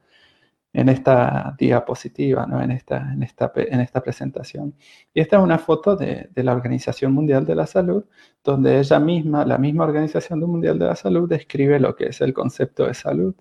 en 0.75 0.89
esta 0.89 1.55
diapositiva, 1.57 2.45
¿no? 2.45 2.61
en, 2.61 2.71
esta, 2.71 3.13
en, 3.13 3.23
esta, 3.23 3.51
en 3.55 3.79
esta 3.79 4.01
presentación. 4.01 4.75
Y 5.13 5.21
esta 5.21 5.37
es 5.37 5.43
una 5.43 5.57
foto 5.57 5.95
de, 5.95 6.29
de, 6.33 6.43
la 6.43 6.51
Organización 6.53 7.13
Mundial 7.13 7.45
de 7.45 7.55
la 7.55 7.65
Salud, 7.65 8.03
donde 8.43 8.79
ella 8.79 8.99
misma, 8.99 9.45
la 9.45 9.57
misma 9.57 9.85
Organización 9.85 10.41
Mundial 10.41 10.77
de 10.77 10.85
la 10.85 10.95
Salud, 10.95 11.29
describe 11.29 11.79
lo 11.79 11.95
que 11.95 12.07
es 12.07 12.19
el 12.19 12.33
concepto 12.33 12.85
de 12.85 12.93
salud. 12.93 13.33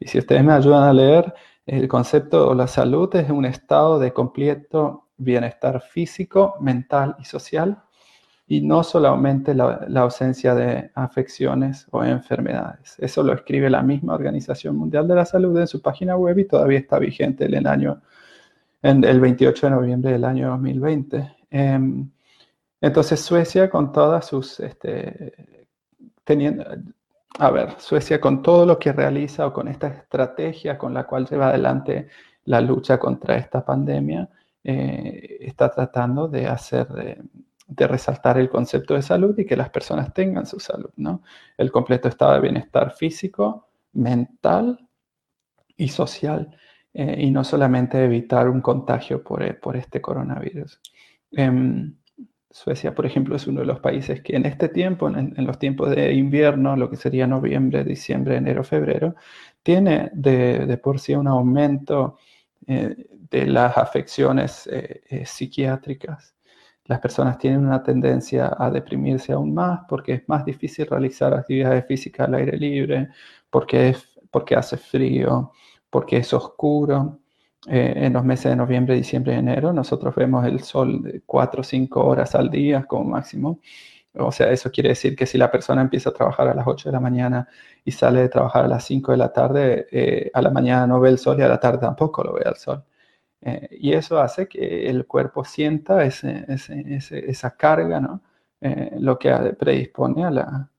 Y 0.00 0.08
si 0.08 0.18
ustedes 0.18 0.42
me 0.42 0.52
ayudan 0.52 0.82
a 0.82 0.92
leer, 0.92 1.32
el 1.64 1.86
concepto 1.86 2.50
de 2.50 2.56
la 2.56 2.66
salud 2.66 3.14
es 3.14 3.30
un 3.30 3.44
estado 3.44 4.00
de 4.00 4.12
completo 4.12 5.08
bienestar 5.16 5.80
físico, 5.80 6.56
mental 6.60 7.14
y 7.20 7.24
social 7.24 7.83
y 8.46 8.60
no 8.60 8.82
solamente 8.82 9.54
la, 9.54 9.86
ausencia 9.96 10.54
de 10.54 10.90
afecciones 10.94 11.86
o 11.90 12.04
enfermedades. 12.04 12.96
Eso 12.98 13.22
lo 13.22 13.32
escribe 13.32 13.70
la 13.70 13.82
misma 13.82 14.14
Organización 14.14 14.76
Mundial 14.76 15.08
de 15.08 15.14
la 15.14 15.24
Salud 15.24 15.58
en 15.58 15.66
su 15.66 15.80
página 15.80 16.16
web 16.16 16.38
y 16.38 16.44
todavía 16.44 16.78
está 16.78 16.98
vigente 16.98 17.46
el, 17.46 17.66
año, 17.66 18.02
en 18.82 19.02
el 19.04 19.20
28 19.20 19.66
de 19.66 19.70
noviembre 19.70 20.12
del 20.12 20.24
año 20.24 20.48
2020. 20.50 21.36
Em, 21.50 22.10
entonces 22.80 23.20
Suecia 23.20 23.70
con 23.70 23.92
todas 23.92 24.26
sus, 24.26 24.60
este, 24.60 25.32
teniendo, 26.24 26.64
a 27.38 27.50
ver, 27.50 27.70
Suecia 27.78 28.20
con 28.20 28.42
todo 28.42 28.66
lo 28.66 28.78
que 28.78 28.92
realiza 28.92 29.46
o 29.46 29.52
con 29.54 29.68
esta 29.68 29.88
estrategia 29.88 30.76
con 30.76 30.92
la 30.92 31.04
cual 31.04 31.26
lleva 31.26 31.48
adelante 31.48 32.08
la 32.44 32.60
lucha 32.60 32.98
contra 32.98 33.36
esta 33.36 33.64
pandemia, 33.64 34.28
eh, 34.62 35.38
está 35.40 35.70
tratando 35.70 36.28
de 36.28 36.46
hacer... 36.46 36.86
Eh, 36.98 37.22
de 37.66 37.86
resaltar 37.86 38.38
el 38.38 38.48
concepto 38.48 38.94
de 38.94 39.02
salud 39.02 39.38
y 39.38 39.46
que 39.46 39.56
las 39.56 39.70
personas 39.70 40.12
tengan 40.12 40.46
su 40.46 40.60
salud, 40.60 40.90
¿no? 40.96 41.22
El 41.56 41.70
completo 41.72 42.08
estado 42.08 42.34
de 42.34 42.40
bienestar 42.40 42.92
físico, 42.92 43.68
mental 43.94 44.86
y 45.76 45.88
social, 45.88 46.56
eh, 46.92 47.16
y 47.18 47.30
no 47.30 47.42
solamente 47.42 48.04
evitar 48.04 48.48
un 48.48 48.60
contagio 48.60 49.22
por, 49.22 49.42
eh, 49.42 49.54
por 49.54 49.76
este 49.76 50.00
coronavirus. 50.00 50.80
Em, 51.32 51.96
Suecia, 52.50 52.94
por 52.94 53.04
ejemplo, 53.06 53.34
es 53.34 53.48
uno 53.48 53.60
de 53.60 53.66
los 53.66 53.80
países 53.80 54.20
que 54.22 54.36
en 54.36 54.46
este 54.46 54.68
tiempo, 54.68 55.08
en, 55.08 55.34
los 55.44 55.58
tiempos 55.58 55.90
de 55.90 56.12
invierno, 56.12 56.76
lo 56.76 56.88
que 56.88 56.96
sería 56.96 57.26
noviembre, 57.26 57.82
diciembre, 57.82 58.36
enero, 58.36 58.62
febrero, 58.62 59.16
tiene 59.64 60.10
de, 60.14 60.78
por 60.78 61.00
sí 61.00 61.14
un 61.16 61.26
aumento 61.26 62.18
eh, 62.68 63.08
de 63.10 63.46
las 63.46 63.76
afecciones 63.76 64.68
psiquiátricas 65.24 66.33
las 66.86 67.00
personas 67.00 67.38
tienen 67.38 67.66
una 67.66 67.82
tendencia 67.82 68.54
a 68.58 68.70
deprimirse 68.70 69.32
aún 69.32 69.54
más 69.54 69.80
porque 69.88 70.12
es 70.14 70.28
más 70.28 70.44
difícil 70.44 70.86
realizar 70.86 71.32
actividades 71.34 71.86
físicas 71.86 72.28
al 72.28 72.34
aire 72.34 72.56
libre, 72.58 73.08
porque, 73.50 73.90
es, 73.90 74.20
porque 74.30 74.54
hace 74.56 74.76
frío, 74.76 75.52
porque 75.90 76.18
es 76.18 76.32
oscuro. 76.34 77.20
Eh, 77.66 77.94
en 77.96 78.12
los 78.12 78.24
meses 78.24 78.50
de 78.50 78.56
noviembre, 78.56 78.94
diciembre 78.94 79.34
y 79.34 79.38
enero, 79.38 79.72
nosotros 79.72 80.14
vemos 80.14 80.44
el 80.44 80.60
sol 80.60 81.02
de 81.02 81.22
4 81.24 81.62
o 81.62 81.64
5 81.64 82.04
horas 82.04 82.34
al 82.34 82.50
día 82.50 82.84
como 82.84 83.04
máximo. 83.04 83.60
O 84.16 84.30
sea, 84.32 84.50
eso 84.52 84.70
quiere 84.70 84.90
decir 84.90 85.16
que 85.16 85.26
si 85.26 85.38
la 85.38 85.50
persona 85.50 85.82
empieza 85.82 86.10
a 86.10 86.12
trabajar 86.12 86.48
a 86.48 86.54
las 86.54 86.66
8 86.66 86.88
de 86.90 86.92
la 86.92 87.00
mañana 87.00 87.48
y 87.84 87.90
sale 87.92 88.20
de 88.20 88.28
trabajar 88.28 88.64
a 88.66 88.68
las 88.68 88.84
5 88.84 89.12
de 89.12 89.18
la 89.18 89.32
tarde, 89.32 89.86
eh, 89.90 90.30
a 90.34 90.42
la 90.42 90.50
mañana 90.50 90.86
no 90.86 91.00
ve 91.00 91.08
el 91.10 91.18
sol 91.18 91.38
y 91.38 91.42
a 91.42 91.48
la 91.48 91.58
tarde 91.58 91.78
tampoco 91.78 92.22
lo 92.22 92.34
ve 92.34 92.42
el 92.46 92.56
sol. 92.56 92.84
Eh, 93.46 93.68
y 93.78 93.92
eso 93.92 94.18
hace 94.18 94.48
que 94.48 94.88
el 94.88 95.06
cuerpo 95.06 95.44
sienta 95.44 96.02
esa 96.04 97.56
carga, 97.56 98.00
¿no? 98.00 98.22
Eh, 98.58 98.96
lo 98.98 99.18
que 99.18 99.30
predispone 99.58 100.24
a, 100.24 100.30
la, 100.30 100.70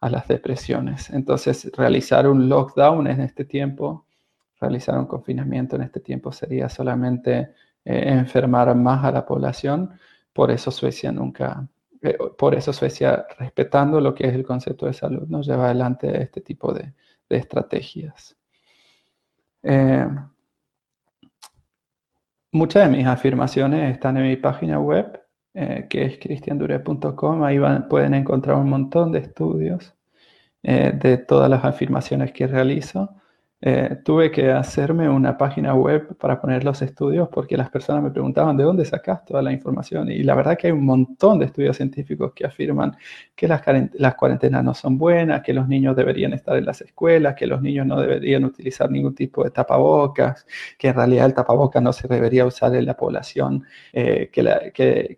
a, 0.00 0.08
las 0.08 0.28
depresiones. 0.28 1.10
Entonces, 1.10 1.72
realizar 1.76 2.28
un 2.28 2.48
lockdown 2.48 3.08
en 3.08 3.20
este 3.20 3.44
tiempo, 3.44 4.06
realizar 4.60 4.96
un 4.96 5.06
confinamiento 5.06 5.74
en 5.74 5.82
este 5.82 5.98
tiempo 5.98 6.30
sería 6.30 6.68
solamente 6.68 7.54
eh, 7.84 8.04
enfermar 8.06 8.72
más 8.76 9.04
a 9.04 9.10
la 9.10 9.26
población. 9.26 9.90
Por 10.32 10.52
eso 10.52 10.70
Suecia 10.70 11.10
nunca, 11.10 11.66
por 12.38 12.54
eso 12.54 12.72
Suecia, 12.72 13.26
respetando 13.38 14.00
lo 14.00 14.14
que 14.14 14.28
es 14.28 14.34
el 14.34 14.44
concepto 14.44 14.86
de 14.86 14.92
salud, 14.92 15.26
nos 15.26 15.46
lleva 15.48 15.64
adelante 15.64 16.22
este 16.22 16.40
tipo 16.40 16.72
de, 16.72 16.92
de 17.28 17.36
estrategias. 17.36 18.36
Muchas 22.54 22.88
de 22.88 22.96
mis 22.96 23.06
afirmaciones 23.06 23.92
están 23.92 24.16
en 24.16 24.28
mi 24.28 24.36
página 24.36 24.80
web, 24.80 25.20
eh, 25.54 25.86
que 25.90 26.04
es 26.06 26.18
cristiandure.com. 26.18 27.44
Ahí 27.44 27.58
van, 27.58 27.88
pueden 27.88 28.14
encontrar 28.14 28.56
un 28.56 28.70
montón 28.70 29.12
de 29.12 29.18
estudios 29.18 29.94
de 30.62 31.18
todas 31.18 31.50
las 31.50 31.62
afirmaciones 31.62 32.32
que 32.32 32.46
realizo. 32.46 33.10
Eh, 33.66 33.96
tuve 34.04 34.30
que 34.30 34.52
hacerme 34.52 35.08
una 35.08 35.38
página 35.38 35.74
web 35.74 36.18
para 36.18 36.38
poner 36.38 36.64
los 36.64 36.82
estudios 36.82 37.30
porque 37.32 37.56
las 37.56 37.70
personas 37.70 38.02
me 38.02 38.10
preguntaban 38.10 38.58
de 38.58 38.62
dónde 38.62 38.84
sacas 38.84 39.24
toda 39.24 39.40
la 39.40 39.52
información. 39.52 40.10
Y 40.10 40.22
la 40.22 40.34
verdad 40.34 40.58
que 40.58 40.66
hay 40.66 40.74
un 40.74 40.84
montón 40.84 41.38
de 41.38 41.46
estudios 41.46 41.78
científicos 41.78 42.34
que 42.34 42.44
afirman 42.44 42.94
que 43.34 43.48
las, 43.48 43.62
las 43.94 44.16
cuarentenas 44.16 44.62
no 44.64 44.74
son 44.74 44.98
buenas, 44.98 45.42
que 45.42 45.54
los 45.54 45.66
niños 45.66 45.96
deberían 45.96 46.34
estar 46.34 46.58
en 46.58 46.66
las 46.66 46.82
escuelas, 46.82 47.36
que 47.36 47.46
los 47.46 47.62
niños 47.62 47.86
no 47.86 47.98
deberían 47.98 48.44
utilizar 48.44 48.90
ningún 48.90 49.14
tipo 49.14 49.42
de 49.42 49.50
tapabocas, 49.50 50.46
que 50.78 50.88
en 50.88 50.94
realidad 50.96 51.24
el 51.24 51.32
tapabocas 51.32 51.82
no 51.82 51.94
se 51.94 52.06
debería 52.06 52.44
usar 52.44 52.74
en 52.74 52.84
la 52.84 52.98
población, 52.98 53.64
eh, 53.94 54.28
que, 54.30 54.72
que, 54.74 55.16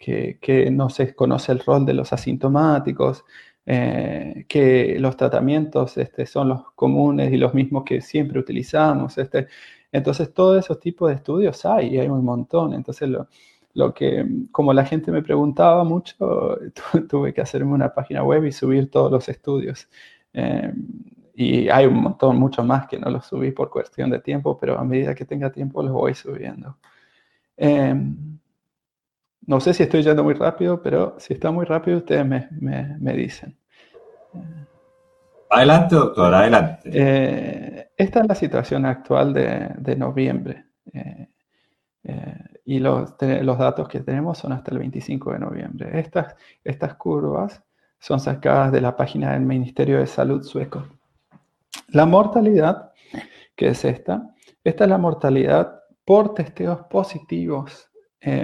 que, 0.00 0.38
que 0.40 0.70
no 0.72 0.90
se 0.90 1.14
conoce 1.14 1.52
el 1.52 1.60
rol 1.60 1.86
de 1.86 1.94
los 1.94 2.12
asintomáticos. 2.12 3.24
Eh, 3.68 4.46
que 4.48 4.96
los 5.00 5.16
tratamientos 5.16 5.98
este, 5.98 6.24
son 6.26 6.48
los 6.48 6.72
comunes 6.74 7.32
y 7.32 7.36
los 7.36 7.52
mismos 7.52 7.84
que 7.84 8.00
siempre 8.00 8.38
utilizamos. 8.38 9.18
Este. 9.18 9.48
Entonces, 9.92 10.32
todos 10.32 10.64
esos 10.64 10.78
tipos 10.80 11.08
de 11.08 11.16
estudios 11.16 11.64
hay, 11.66 11.94
y 11.94 11.98
hay 11.98 12.08
un 12.08 12.24
montón. 12.24 12.74
Entonces, 12.74 13.08
lo, 13.08 13.28
lo 13.74 13.92
que, 13.92 14.26
como 14.52 14.72
la 14.72 14.84
gente 14.86 15.12
me 15.12 15.22
preguntaba 15.22 15.84
mucho, 15.84 16.58
tuve 17.08 17.34
que 17.34 17.42
hacerme 17.42 17.72
una 17.72 17.92
página 17.92 18.22
web 18.22 18.44
y 18.46 18.52
subir 18.52 18.90
todos 18.90 19.12
los 19.12 19.28
estudios. 19.28 19.88
Eh, 20.32 20.72
y 21.34 21.68
hay 21.68 21.86
un 21.86 22.02
montón, 22.02 22.38
mucho 22.38 22.64
más 22.64 22.86
que 22.86 22.98
no 22.98 23.10
los 23.10 23.26
subí 23.26 23.52
por 23.52 23.68
cuestión 23.70 24.10
de 24.10 24.20
tiempo, 24.20 24.56
pero 24.58 24.78
a 24.78 24.84
medida 24.84 25.14
que 25.14 25.26
tenga 25.26 25.52
tiempo 25.52 25.82
los 25.82 25.92
voy 25.92 26.14
subiendo. 26.14 26.78
Eh, 27.58 27.94
no 29.46 29.60
sé 29.60 29.72
si 29.74 29.84
estoy 29.84 30.02
yendo 30.02 30.24
muy 30.24 30.34
rápido, 30.34 30.82
pero 30.82 31.14
si 31.18 31.34
está 31.34 31.52
muy 31.52 31.64
rápido, 31.64 31.98
ustedes 31.98 32.26
me, 32.26 33.12
dicen. 33.14 33.56
Adelante, 35.48 35.94
doctor, 35.94 36.34
adelante. 36.34 36.90
Eh, 36.92 37.90
esta 37.96 38.20
es 38.20 38.26
la 38.26 38.34
situación 38.34 38.84
actual 38.84 39.32
de, 39.32 39.96
noviembre. 39.96 40.64
Eh, 40.92 41.28
eh, 42.02 42.38
y 42.64 42.80
los, 42.80 43.14
los, 43.20 43.58
datos 43.58 43.88
que 43.88 44.00
tenemos 44.00 44.38
son 44.38 44.52
hasta 44.52 44.72
el 44.72 44.78
25 44.78 45.32
de 45.32 45.38
noviembre. 45.38 46.00
Estas, 46.00 46.34
estas 46.64 46.96
curvas 46.96 47.62
son 48.00 48.18
sacadas 48.18 48.72
de 48.72 48.80
la 48.80 48.96
página 48.96 49.32
del 49.32 49.42
Ministerio 49.42 49.98
de 49.98 50.08
Salud 50.08 50.42
sueco. 50.42 50.84
La 51.88 52.04
mortalidad, 52.04 52.92
que 53.54 53.68
es 53.68 53.84
esta, 53.84 54.34
esta 54.64 54.84
es 54.84 54.90
la 54.90 54.98
mortalidad 54.98 55.82
por 56.04 56.34
testeos 56.34 56.80
positivos, 56.90 57.88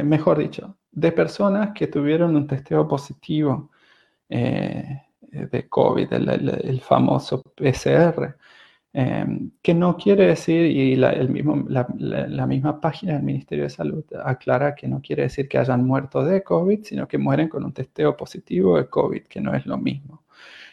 mejor 0.05 0.39
dicho, 0.39 0.77
de 0.93 1.13
personas 1.13 1.73
que 1.75 1.87
tuvieron 1.87 2.37
un 2.37 2.47
testeo 2.47 2.87
positivo 2.87 3.71
eh, 4.29 5.03
de 5.21 5.69
COVID, 5.69 6.13
el, 6.13 6.81
famoso 6.83 7.43
PCR, 7.43 8.37
em, 8.93 9.51
que 9.63 9.75
no 9.75 9.97
quiere 9.97 10.27
decir, 10.27 10.67
y 10.67 10.97
la, 10.97 11.13
la, 11.15 12.47
misma 12.47 12.81
página 12.81 13.15
del 13.15 13.23
Ministerio 13.23 13.65
de 13.65 13.71
Salud 13.71 14.05
aclara 14.23 14.75
que 14.75 14.87
no 14.87 15.01
quiere 15.01 15.23
decir 15.25 15.49
que 15.49 15.59
hayan 15.59 15.87
muerto 15.87 16.23
de 16.23 16.43
COVID, 16.43 16.85
sino 16.85 17.09
que 17.09 17.17
mueren 17.19 17.49
con 17.49 17.65
un 17.65 17.73
testeo 17.73 18.17
positivo 18.17 18.77
de 18.77 18.89
COVID, 18.89 19.23
que 19.25 19.41
no 19.41 19.55
es 19.55 19.65
lo 19.67 19.79
mismo. 19.79 20.25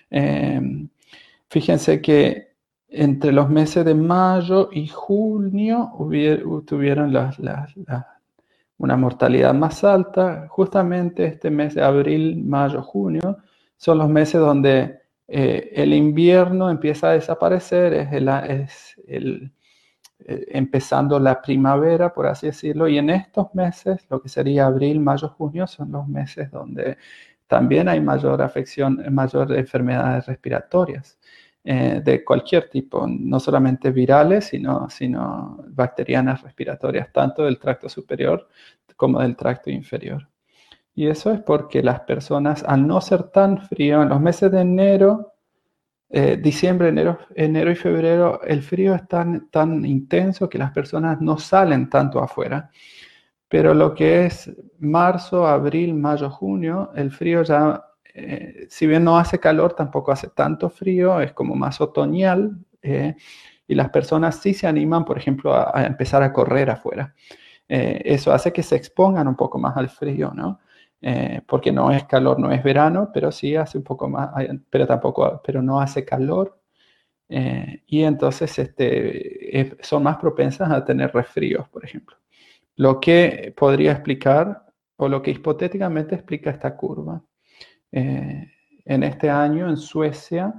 Em, 0.10 0.90
fíjense 1.50 2.02
que 2.02 2.50
entre 2.90 3.32
los 3.32 3.50
meses 3.50 3.86
de 3.86 3.94
mayo 3.96 4.70
y 4.72 4.88
junio 4.88 5.92
tuvieron 6.66 7.14
las 7.14 7.40
una 8.80 8.98
mortalidad 8.98 9.54
más 9.54 9.84
alta, 9.84 10.48
justamente 10.50 11.26
este 11.26 11.52
mes 11.52 11.76
de 11.76 11.84
abril, 11.84 12.44
mayo, 12.44 12.82
junio, 12.82 13.38
son 13.78 14.00
los 14.00 14.10
meses 14.10 14.40
donde 14.42 15.00
eh, 15.28 15.72
el 15.76 15.94
invierno 15.94 16.70
empieza 16.70 17.10
a 17.10 17.14
desaparecer, 17.14 17.94
es, 17.94 18.14
el, 18.14 18.28
es 18.30 18.96
el, 19.06 19.52
eh, 20.26 20.46
empezando 20.52 21.20
la 21.20 21.42
primavera, 21.42 22.14
por 22.14 22.28
así 22.28 22.48
decirlo, 22.48 22.88
y 22.88 22.98
en 22.98 23.10
estos 23.10 23.54
meses, 23.54 24.06
lo 24.10 24.22
que 24.22 24.30
sería 24.30 24.66
abril, 24.66 25.00
mayo, 25.02 25.28
junio, 25.30 25.68
son 25.68 25.92
los 25.92 26.08
meses 26.08 26.50
donde 26.50 26.98
también 27.48 27.90
hay 27.90 28.00
mayor 28.00 28.42
afección, 28.42 29.04
mayor 29.12 29.52
enfermedades 29.58 30.26
respiratorias. 30.28 31.20
Eh, 31.62 32.02
de 32.04 32.24
cualquier 32.24 32.70
tipo, 32.70 33.06
no 33.06 33.38
solamente 33.40 33.92
virales, 33.92 34.46
sino, 34.46 34.90
sino 34.90 35.58
bacterianas 35.68 36.42
respiratorias, 36.42 37.12
tanto 37.12 37.44
del 37.44 37.60
tracto 37.60 37.90
superior 37.90 38.48
como 38.96 39.20
del 39.20 39.36
tracto 39.36 39.70
inferior. 39.70 40.30
Y 40.96 41.08
eso 41.08 41.32
es 41.32 41.42
porque 41.42 41.84
las 41.84 42.02
personas, 42.02 42.64
al 42.64 42.88
no 42.88 43.02
ser 43.02 43.24
tan 43.24 43.62
frío, 43.62 44.02
en 44.02 44.10
los 44.10 44.22
meses 44.22 44.52
de 44.52 44.62
enero, 44.62 45.34
eh, 46.10 46.38
diciembre, 46.42 46.90
enero, 46.90 47.20
enero 47.36 47.72
y 47.72 47.76
febrero, 47.76 48.42
el 48.44 48.64
frío 48.64 48.96
es 48.96 49.08
tan, 49.08 49.50
tan 49.50 49.86
intenso 49.86 50.50
que 50.50 50.58
las 50.58 50.72
personas 50.72 51.20
no 51.22 51.38
salen 51.38 51.90
tanto 51.90 52.20
afuera. 52.20 52.70
Pero 53.50 53.74
lo 53.74 53.94
que 53.94 54.26
es 54.26 54.52
marzo, 54.80 55.46
abril, 55.46 55.94
mayo, 55.94 56.30
junio, 56.30 56.92
el 56.96 57.12
frío 57.12 57.44
ya 57.44 57.84
eh, 58.22 58.68
si 58.70 58.88
bien 58.88 59.04
no 59.04 59.18
hace 59.18 59.40
calor, 59.40 59.74
tampoco 59.74 60.12
hace 60.12 60.30
tanto 60.30 60.70
frío, 60.70 61.22
es 61.22 61.34
como 61.34 61.56
más 61.56 61.82
otoñal. 61.82 62.58
Eh, 62.82 63.16
y 63.68 63.76
las 63.76 63.90
personas 63.90 64.38
sí 64.38 64.54
se 64.54 64.68
animan, 64.68 65.06
por 65.06 65.18
ejemplo, 65.18 65.54
a, 65.54 65.86
empezar 65.86 66.24
a 66.24 66.34
correr 66.34 66.70
afuera. 66.70 67.14
Eh, 67.68 68.02
eso 68.06 68.34
hace 68.34 68.52
que 68.52 68.64
se 68.64 68.76
expongan 68.76 69.28
un 69.28 69.36
poco 69.36 69.60
más 69.60 69.78
al 69.78 69.90
frío, 69.90 70.32
¿no? 70.36 70.60
porque 71.48 71.72
no 71.72 71.92
es 71.92 72.04
calor, 72.04 72.40
no 72.40 72.52
es 72.52 72.62
verano, 72.62 73.10
pero 73.14 73.32
sí 73.32 73.56
hace 73.56 73.78
un 73.78 73.86
poco 73.86 74.10
más, 74.10 74.32
pero 74.70 74.86
tampoco, 74.86 75.42
pero 75.46 75.62
no 75.62 75.80
hace 75.80 76.04
calor. 76.04 76.60
y 77.30 78.04
entonces 78.04 78.60
este, 78.60 79.78
son 79.82 80.04
más 80.04 80.18
propensas 80.18 80.70
a 80.72 80.84
tener 80.84 81.14
resfríos, 81.14 81.70
por 81.70 81.86
ejemplo. 81.86 82.18
Lo 82.76 83.00
que 83.00 83.54
podría 83.58 83.94
explicar, 83.94 84.66
o 84.98 85.08
lo 85.08 85.22
que 85.22 85.32
hipotéticamente 85.32 86.16
explica 86.16 86.50
esta 86.50 86.76
curva, 86.76 87.24
eh, 87.92 88.52
en 88.86 89.04
este 89.04 89.30
año 89.30 89.70
en 89.70 89.78
Suecia, 89.78 90.54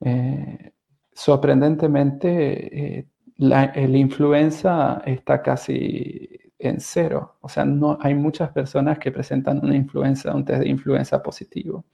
eh, 0.00 0.72
sorprendentemente, 1.12 2.98
eh, 2.98 3.06
la, 3.36 3.72
influenza 3.76 5.02
está 5.06 5.42
casi 5.42 6.28
en 6.58 6.80
cero. 6.80 7.36
O 7.40 7.48
sea, 7.48 7.64
no 7.64 7.98
hay 8.00 8.14
muchas 8.14 8.50
personas 8.50 8.98
que 8.98 9.12
presentan 9.12 9.60
una 9.64 9.76
influenza, 9.76 10.34
un 10.34 10.44
test 10.44 10.62
de 10.62 10.68
influenza 10.68 11.22
positivo. 11.22 11.84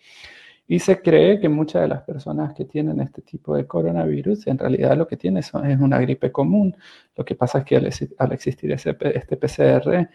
Y 0.66 0.79
se 0.79 1.03
cree 1.03 1.38
que 1.40 1.49
muchas 1.51 1.83
de 1.83 1.88
las 1.88 2.03
personas 2.03 2.55
que 2.55 2.64
tienen 2.64 2.99
este 3.01 3.20
tipo 3.20 3.55
de 3.55 3.66
coronavirus, 3.66 4.47
en 4.47 4.59
realidad 4.59 4.97
lo 4.97 5.07
que 5.07 5.18
tienen 5.18 5.40
es 5.40 5.53
una 5.55 5.99
gripe 5.99 6.33
común. 6.33 6.75
Lo 7.16 7.25
que 7.25 7.35
pasa 7.35 7.59
es 7.59 7.64
que 7.66 7.77
al, 7.77 8.33
existir 8.33 8.73
ese, 8.73 8.97
este 9.01 9.37
PCR, 9.37 10.09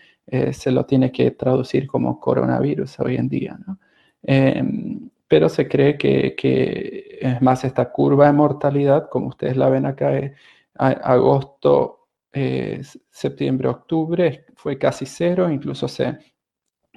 se 0.51 0.71
lo 0.71 0.85
tiene 0.85 1.11
que 1.11 1.31
traducir 1.31 1.85
como 1.85 2.19
coronavirus 2.19 2.99
hoy 3.01 3.17
en 3.17 3.29
día. 3.29 3.59
¿no? 3.67 3.79
Em, 4.23 5.09
pero 5.27 5.49
se 5.49 5.67
cree 5.67 5.97
que, 5.97 7.19
es 7.21 7.41
más 7.41 7.63
esta 7.63 7.91
curva 7.91 8.27
de 8.27 8.33
mortalidad, 8.33 9.09
como 9.09 9.27
ustedes 9.27 9.57
la 9.57 9.69
ven 9.69 9.85
acá, 9.85 10.11
agosto, 10.75 12.07
eh, 12.33 12.81
septiembre, 13.09 13.69
octubre, 13.69 14.45
fue 14.55 14.77
casi 14.77 15.05
cero, 15.05 15.49
incluso 15.51 15.87
se 15.87 16.17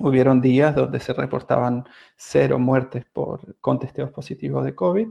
hubieron 0.03 0.41
días 0.41 0.75
donde 0.75 1.01
se 1.01 1.13
reportaban 1.13 1.85
cero 2.17 2.59
muertes 2.59 3.05
por 3.13 3.57
contesteos 3.61 4.11
positivos 4.11 4.65
de 4.65 4.75
COVID. 4.75 5.09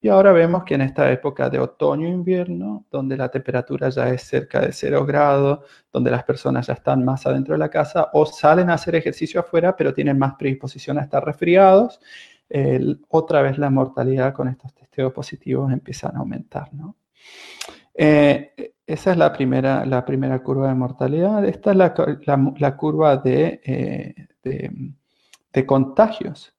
Y 0.00 0.08
ahora 0.08 0.32
vemos 0.32 0.64
que 0.64 0.74
en 0.74 0.82
esta 0.82 1.10
época 1.10 1.48
de 1.48 1.58
otoño-invierno, 1.58 2.84
donde 2.90 3.16
la 3.16 3.30
temperatura 3.30 3.88
ya 3.88 4.10
es 4.10 4.22
cerca 4.22 4.60
de 4.60 4.72
cero 4.72 5.06
grados, 5.06 5.60
donde 5.90 6.10
las 6.10 6.24
personas 6.24 6.66
ya 6.66 6.74
están 6.74 7.04
más 7.04 7.26
adentro 7.26 7.54
de 7.54 7.58
la 7.58 7.70
casa 7.70 8.10
o 8.12 8.26
salen 8.26 8.68
a 8.68 8.74
hacer 8.74 8.96
ejercicio 8.96 9.40
afuera, 9.40 9.74
pero 9.74 9.94
tienen 9.94 10.18
más 10.18 10.34
predisposición 10.34 10.98
a 10.98 11.02
estar 11.02 11.24
resfriados, 11.24 12.00
otra 13.08 13.42
vez 13.42 13.58
la 13.58 13.70
mortalidad 13.70 14.34
con 14.34 14.48
estos 14.48 14.74
testeos 14.74 15.12
positivos 15.12 15.72
empieza 15.72 16.08
a 16.08 16.18
aumentar. 16.18 16.70
Eh, 17.94 18.73
esa 18.86 19.12
es 19.12 19.16
la 19.16 19.32
primera, 19.32 19.84
la 19.86 20.04
primera 20.04 20.42
curva 20.42 20.68
de 20.68 20.74
mortalidad. 20.74 21.44
Esta 21.44 21.72
es 21.72 21.76
la, 21.76 22.76
curva 22.76 23.16
de, 23.16 23.60
eh, 23.64 24.28
de 25.52 25.66
contagios. 25.66 26.54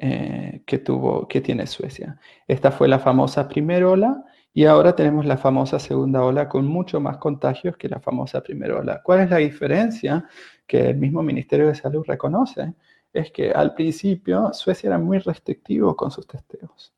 Eh, 0.00 0.62
que, 0.64 0.78
tuvo, 0.78 1.26
que 1.26 1.40
tiene 1.40 1.66
Suecia. 1.66 2.20
Esta 2.46 2.70
fue 2.70 2.86
la 2.86 3.00
famosa 3.00 3.48
primera 3.48 3.88
ola 3.88 4.24
y 4.54 4.64
ahora 4.64 4.94
tenemos 4.94 5.26
la 5.26 5.36
famosa 5.36 5.80
segunda 5.80 6.22
ola 6.22 6.48
con 6.48 6.68
mucho 6.68 7.00
más 7.00 7.16
contagios 7.16 7.76
que 7.76 7.88
la 7.88 7.98
famosa 7.98 8.40
primera 8.40 8.76
ola. 8.76 9.02
¿Cuál 9.02 9.22
es 9.22 9.30
la 9.30 9.38
diferencia 9.38 10.24
que 10.68 10.90
el 10.90 10.98
mismo 10.98 11.20
Ministerio 11.24 11.66
de 11.66 11.74
Salud 11.74 12.04
reconoce? 12.06 12.74
Es 13.12 13.32
que 13.32 13.50
al 13.50 13.74
principio 13.74 14.52
Suecia 14.52 14.86
era 14.86 14.98
muy 14.98 15.18
restrictivo 15.18 15.96
con 15.96 16.12
sus 16.12 16.28
testeos. 16.28 16.94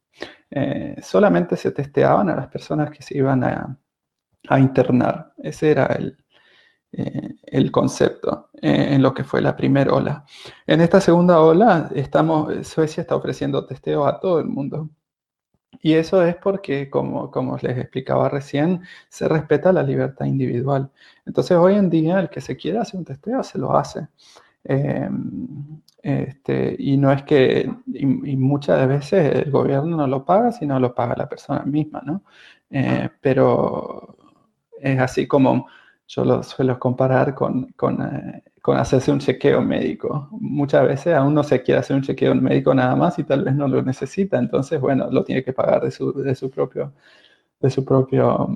Eh, 0.51 0.97
solamente 1.01 1.57
se 1.57 1.71
testeaban 1.71 2.29
a 2.29 2.37
las 2.37 2.49
personas 2.49 2.91
que 2.91 3.03
se 3.03 3.17
iban 3.17 3.43
a, 3.45 3.79
a 4.49 4.59
internar. 4.59 5.33
Ese 5.39 5.71
era 5.71 5.87
el, 5.87 6.17
eh, 6.93 7.37
el 7.45 7.71
concepto 7.71 8.51
eh, 8.61 8.89
en 8.91 9.03
lo 9.03 9.15
que 9.15 9.25
fue 9.25 9.41
la 9.41 9.57
primera 9.57 9.93
ola. 9.95 10.25
En 10.67 10.81
esta 10.81 11.01
segunda 11.01 11.41
ola, 11.41 11.91
estamos, 11.95 12.67
Suecia 12.67 13.03
está 13.03 13.17
ofreciendo 13.17 13.67
testeo 13.67 14.07
a 14.07 14.19
todo 14.19 14.41
el 14.41 14.47
mundo. 14.47 14.91
Y 15.83 15.95
eso 15.95 16.23
es 16.25 16.37
porque, 16.37 16.91
como, 16.91 17.31
como 17.31 17.57
les 17.63 17.79
explicaba 17.79 18.29
recién, 18.29 18.83
se 19.09 19.29
respeta 19.29 19.73
la 19.73 19.83
libertad 19.83 20.27
individual. 20.27 20.91
Entonces, 21.25 21.57
hoy 21.57 21.75
en 21.75 21.89
día, 21.91 22.21
el 22.21 22.29
que 22.29 22.41
se 22.41 22.57
quiera 22.57 22.83
hacer 22.83 22.99
un 22.99 23.05
testeo, 23.05 23.43
se 23.43 23.59
lo 23.59 23.77
hace. 23.77 24.09
Em, 24.65 25.81
este, 26.03 26.77
y 26.79 26.97
no 26.97 27.13
es 27.13 27.23
que, 27.23 27.71
muchas 28.37 28.89
veces 28.89 29.35
el 29.47 29.51
gobierno 29.51 29.97
no 29.97 30.07
lo 30.07 30.25
paga, 30.25 30.53
sino 30.53 30.79
lo 30.81 30.95
paga 30.95 31.15
la 31.17 31.29
persona 31.29 31.63
misma, 31.65 32.03
¿no? 32.05 32.25
Eh, 32.71 33.09
pero 33.21 34.17
es 34.83 34.99
así 35.01 35.27
como 35.27 35.67
yo 36.09 36.25
lo 36.25 36.43
suelo 36.43 36.79
comparar 36.79 37.35
con, 37.35 37.73
con, 37.73 38.03
eh, 38.03 38.43
con, 38.61 38.77
hacerse 38.77 39.13
un 39.13 39.21
chequeo 39.21 39.63
médico. 39.63 40.29
Muchas 40.33 40.87
veces 40.87 41.15
aún 41.15 41.35
no 41.35 41.45
se 41.45 41.63
quiere 41.63 41.81
hacer 41.81 41.97
un 41.97 42.03
chequeo 42.03 42.35
médico 42.35 42.75
nada 42.75 42.97
más 42.97 43.19
y 43.19 43.25
tal 43.25 43.45
vez 43.45 43.55
no 43.55 43.69
lo 43.69 43.83
necesita, 43.83 44.39
entonces, 44.39 44.81
bueno, 44.81 45.09
lo 45.11 45.23
tiene 45.25 45.45
que 45.45 45.53
pagar 45.53 45.83
de 45.83 45.91
su, 45.93 46.13
de 46.13 46.35
su 46.35 46.51
propio, 46.51 46.93
de 47.61 47.71
su 47.71 47.85
propio 47.85 48.49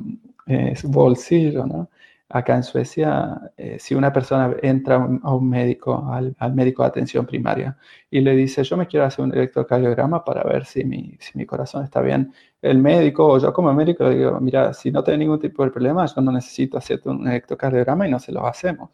eh, 0.46 0.74
bolsillo, 0.84 1.66
¿no? 1.66 1.90
Acá 2.28 2.56
en 2.56 2.62
Suecia, 2.62 3.52
eh, 3.56 3.78
si 3.78 3.94
una 3.94 4.12
persona 4.12 4.56
entra 4.62 4.96
a 4.96 5.34
un 5.34 5.48
médico, 5.48 6.10
al, 6.10 6.54
médico 6.54 6.82
de 6.82 6.88
atención 6.88 7.26
primaria, 7.26 7.76
y 8.10 8.20
le 8.20 8.34
dice, 8.34 8.64
yo 8.64 8.76
me 8.76 8.86
quiero 8.86 9.06
hacer 9.06 9.24
un 9.24 9.32
electrocardiograma 9.34 10.24
para 10.24 10.42
ver 10.42 10.64
si 10.64 10.84
mi, 10.84 11.16
si 11.20 11.36
mi 11.38 11.44
corazón 11.46 11.84
está 11.84 12.00
bien, 12.00 12.32
el 12.62 12.78
médico 12.78 13.26
o 13.26 13.38
yo 13.38 13.52
como 13.52 13.72
médico 13.74 14.04
le 14.04 14.16
digo, 14.16 14.40
mira, 14.40 14.72
si 14.72 14.90
no 14.90 15.04
tiene 15.04 15.18
ningún 15.18 15.38
tipo 15.38 15.64
de 15.64 15.70
problema, 15.70 16.06
yo 16.06 16.20
no 16.22 16.32
necesito 16.32 16.78
hacerte 16.78 17.10
un 17.10 17.28
electrocardiograma 17.28 18.08
y 18.08 18.10
no 18.10 18.18
se 18.18 18.32
lo 18.32 18.46
hacemos. 18.46 18.90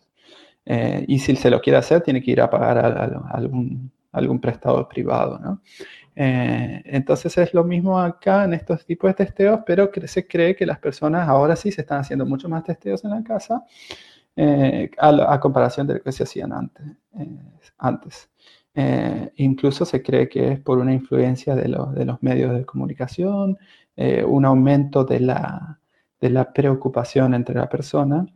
Eh, 0.66 1.04
y 1.08 1.18
si 1.18 1.36
se 1.36 1.50
lo 1.50 1.60
quiere 1.60 1.78
hacer, 1.78 2.02
tiene 2.02 2.22
que 2.22 2.32
ir 2.32 2.40
a 2.40 2.50
pagar 2.50 2.78
a, 2.78 3.04
algún, 3.32 3.90
algún 4.12 4.40
prestador 4.40 4.88
privado, 4.88 5.38
¿no? 5.38 5.62
Eh, 6.22 6.82
entonces 6.84 7.38
es 7.38 7.54
lo 7.54 7.64
mismo 7.64 7.98
acá 7.98 8.44
en 8.44 8.52
estos 8.52 8.84
tipos 8.84 9.08
de 9.08 9.14
testeos, 9.14 9.60
pero 9.64 9.90
se 10.06 10.28
cree 10.28 10.54
que 10.54 10.66
las 10.66 10.78
personas 10.78 11.26
ahora 11.26 11.56
sí 11.56 11.72
se 11.72 11.80
están 11.80 12.00
haciendo 12.00 12.26
mucho 12.26 12.46
más 12.46 12.62
testeos 12.62 13.02
en 13.04 13.10
la 13.12 13.24
casa 13.24 13.64
eh, 14.36 14.90
a, 14.98 15.40
comparación 15.40 15.86
de 15.86 15.94
lo 15.94 16.02
que 16.02 16.12
se 16.12 16.24
hacían 16.24 16.52
antes. 16.52 16.84
Eh, 17.18 17.38
antes. 17.78 18.28
incluso 19.36 19.86
se 19.86 20.02
cree 20.02 20.28
que 20.28 20.52
es 20.52 20.60
por 20.60 20.78
una 20.78 20.92
influencia 20.92 21.54
de, 21.54 21.62
de 21.62 22.04
los 22.04 22.22
medios 22.22 22.54
de 22.54 22.66
comunicación, 22.66 23.56
un 24.26 24.44
aumento 24.44 25.04
de 25.04 25.20
la, 25.20 25.80
de 26.20 26.30
la, 26.30 26.52
preocupación 26.52 27.32
entre 27.32 27.54
la 27.54 27.68
persona. 27.68 28.26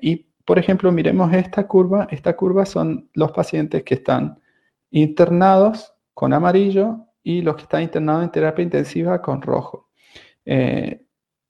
y, 0.00 0.26
por 0.44 0.58
ejemplo, 0.60 0.92
miremos 0.92 1.32
esta 1.32 1.66
curva. 1.66 2.06
Esta 2.10 2.36
curva 2.36 2.64
son 2.66 3.10
los 3.14 3.32
pacientes 3.32 3.82
que 3.82 3.94
están 3.94 4.38
internados 4.90 5.94
con 6.14 6.32
amarillo 6.32 7.06
y 7.22 7.42
los 7.42 7.56
que 7.56 7.62
están 7.62 7.82
internados 7.82 8.24
en 8.24 8.30
terapia 8.30 8.62
intensiva 8.62 9.20
con 9.20 9.42
rojo. 9.42 9.90
Eh, 10.44 11.02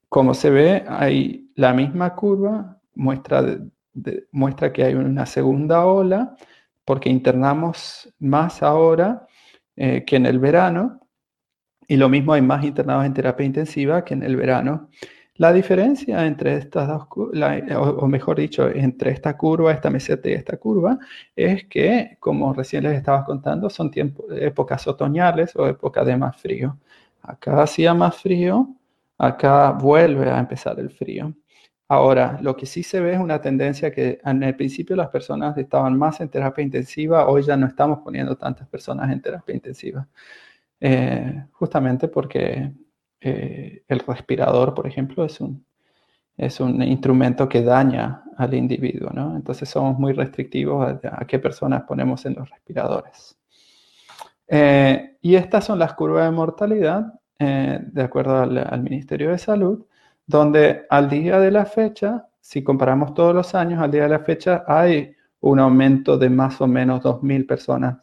como 0.09 0.35
se 0.35 0.51
ve, 0.51 0.85
hay 0.89 1.51
la 1.55 1.73
misma 1.73 2.15
curva, 2.15 2.81
muestra, 2.95 3.59
muestra 4.33 4.73
que 4.73 4.85
hay 4.85 4.95
una 4.95 5.27
segunda 5.27 5.87
ola, 5.87 6.37
porque 6.85 7.09
internamos 7.09 8.13
más 8.19 8.63
ahora 8.63 9.27
eh, 9.77 10.05
que 10.05 10.17
en 10.17 10.27
el 10.27 10.39
verano, 10.41 11.01
y 11.87 11.97
lo 11.97 12.09
mismo 12.09 12.33
hay 12.33 12.43
más 12.43 12.65
internados 12.65 13.05
en 13.05 13.15
terapia 13.15 13.47
intensiva 13.47 14.05
que 14.05 14.15
en 14.15 14.23
el 14.23 14.37
verano. 14.37 14.91
La 15.41 15.55
diferencia 15.55 16.27
entre 16.27 16.55
estas 16.57 16.87
dos, 16.87 17.07
o 17.17 18.07
mejor 18.07 18.37
dicho, 18.37 18.69
entre 18.69 19.11
esta 19.13 19.39
curva, 19.39 19.73
esta 19.73 19.89
meseta 19.89 20.29
y 20.29 20.35
esta 20.35 20.59
curva, 20.59 20.99
es 21.35 21.65
que, 21.65 22.19
como 22.21 22.53
recién 22.53 22.83
les 22.85 22.93
estaba 22.93 23.25
contando, 23.25 23.71
son 23.71 23.91
épocas 24.33 24.87
otoñales 24.87 25.57
o 25.57 25.67
épocas 25.67 26.05
de 26.05 26.17
más 26.19 26.37
frío. 26.37 26.79
Acá 27.23 27.63
hacía 27.63 27.95
más 27.95 28.17
frío, 28.17 28.69
acá 29.17 29.71
vuelve 29.71 30.29
a 30.31 30.39
empezar 30.39 30.79
el 30.79 30.91
frío. 30.91 31.35
Ahora, 31.89 32.39
lo 32.43 32.55
que 32.55 32.67
sí 32.67 32.83
se 32.83 33.01
ve 33.01 33.15
es 33.15 33.19
una 33.19 33.41
tendencia 33.41 33.91
que 33.91 34.21
en 34.23 34.43
el 34.43 34.55
principio 34.57 34.95
las 34.95 35.09
personas 35.09 35.57
estaban 35.57 35.97
más 35.97 36.21
en 36.21 36.29
terapia 36.29 36.63
intensiva, 36.63 37.27
hoy 37.29 37.45
ya 37.45 37.57
no 37.57 37.67
estamos 37.67 38.01
poniendo 38.01 38.37
tantas 38.37 38.69
personas 38.69 39.11
en 39.11 39.23
terapia 39.23 39.55
intensiva, 39.55 40.07
eh, 40.81 41.47
justamente 41.53 42.09
porque 42.09 42.71
eh, 43.21 43.83
el 43.87 44.01
respirador, 44.01 44.75
por 44.75 44.87
ejemplo, 44.87 45.25
es 45.25 45.41
un, 45.41 45.65
es 46.37 46.59
un 46.59 46.83
instrumento 46.83 47.49
que 47.49 47.63
daña 47.63 48.23
al 48.39 48.55
individuo, 48.55 49.11
¿no? 49.13 49.37
Entonces 49.37 49.69
somos 49.69 49.99
muy 49.99 50.13
restrictivos 50.15 50.97
a, 51.05 51.25
qué 51.27 51.39
personas 51.39 51.83
ponemos 51.83 52.25
en 52.25 52.35
los 52.35 52.49
respiradores. 52.49 53.39
Eh, 54.49 55.19
y 55.21 55.35
estas 55.35 55.67
son 55.67 55.79
las 55.79 55.93
curvas 55.93 56.25
de 56.25 56.31
mortalidad, 56.31 57.13
eh, 57.39 57.79
de 57.83 58.03
acuerdo 58.03 58.41
al, 58.41 58.83
Ministerio 58.83 59.31
de 59.31 59.39
Salud, 59.39 59.85
donde 60.27 60.87
al 60.89 61.11
día 61.11 61.39
de 61.39 61.51
la 61.51 61.67
fecha, 61.67 62.27
si 62.41 62.65
comparamos 62.65 63.13
todos 63.13 63.35
los 63.35 63.55
años, 63.55 63.83
al 63.83 63.91
día 63.91 64.05
de 64.05 64.09
la 64.09 64.21
fecha 64.21 64.65
hay 64.67 65.15
un 65.41 65.59
aumento 65.59 66.17
de 66.17 66.31
más 66.31 66.59
o 66.61 66.67
menos 66.67 67.03
2.000 67.03 67.47
personas, 67.47 67.99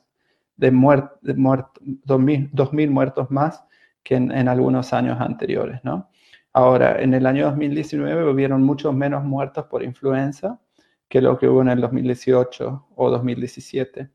de, 0.55 0.71
muert, 0.71 1.11
de 1.21 1.35
2.000 1.35 2.89
muertos 2.89 3.31
más 3.31 3.63
que 4.03 4.15
en, 4.15 4.47
algunos 4.47 4.93
años 4.93 5.19
anteriores, 5.19 5.81
¿no? 5.83 6.09
Ahora, 6.53 7.01
en 7.01 7.13
el 7.13 7.25
año 7.25 7.45
2019 7.45 8.29
hubieron 8.29 8.63
muchos 8.63 8.93
menos 8.93 9.23
muertos 9.23 9.65
por 9.65 9.83
influenza 9.83 10.59
que 11.07 11.21
lo 11.21 11.37
que 11.37 11.47
hubo 11.47 11.61
en 11.61 11.69
el 11.69 11.81
2018 11.81 12.87
o 12.95 13.09
2017. 13.09 14.09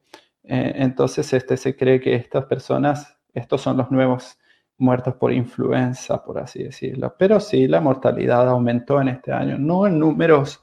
Eh, 0.45 0.73
entonces, 0.77 1.33
este, 1.33 1.57
se 1.57 1.77
cree 1.77 2.01
que 2.01 2.14
estas 2.14 2.45
personas, 2.47 3.16
estos 3.33 3.61
son 3.61 3.77
los 3.77 3.90
nuevos 3.90 4.38
muertos 4.79 5.14
por 5.14 5.33
influenza, 5.33 6.23
por 6.25 6.38
así 6.38 6.64
decirlo. 6.64 7.14
Pero 7.18 7.40
sí, 7.40 7.68
la 7.68 7.81
mortalidad 7.81 8.49
aumentó 8.49 9.01
en 9.01 9.09
este 9.09 9.33
año, 9.33 9.59
no 9.59 9.87
en 9.87 9.99
números, 9.99 10.62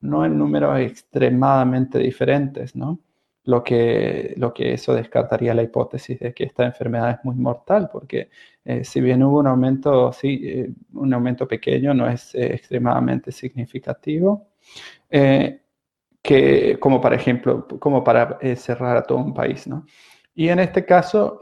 no 0.00 0.24
en 0.24 0.36
números 0.36 0.80
extremadamente 0.80 1.98
diferentes, 1.98 2.74
¿no? 2.74 2.98
Lo 3.44 3.64
que, 3.64 4.34
lo 4.36 4.54
que 4.54 4.74
eso 4.74 4.94
descartaría 4.94 5.54
la 5.54 5.62
hipótesis 5.62 6.18
de 6.20 6.32
que 6.32 6.44
esta 6.44 6.64
enfermedad 6.64 7.10
es 7.10 7.24
muy 7.24 7.34
mortal, 7.34 7.88
porque 7.92 8.30
eh, 8.64 8.84
si 8.84 9.00
bien 9.00 9.22
hubo 9.22 9.40
un 9.40 9.48
aumento, 9.48 10.12
sí, 10.12 10.40
eh, 10.44 10.70
un 10.94 11.12
aumento 11.12 11.48
pequeño, 11.48 11.92
no 11.92 12.08
es 12.08 12.34
eh, 12.34 12.54
extremadamente 12.54 13.32
significativo, 13.32 14.48
que, 16.22 16.78
como 16.80 17.00
para 17.00 17.16
ejemplo, 17.16 17.66
como 17.80 18.04
para 18.04 18.38
cerrar 18.56 18.96
a 18.96 19.02
todo 19.02 19.18
un 19.18 19.34
país, 19.34 19.66
¿no? 19.66 19.84
Y 20.34 20.48
en 20.48 20.60
este 20.60 20.84
caso, 20.86 21.40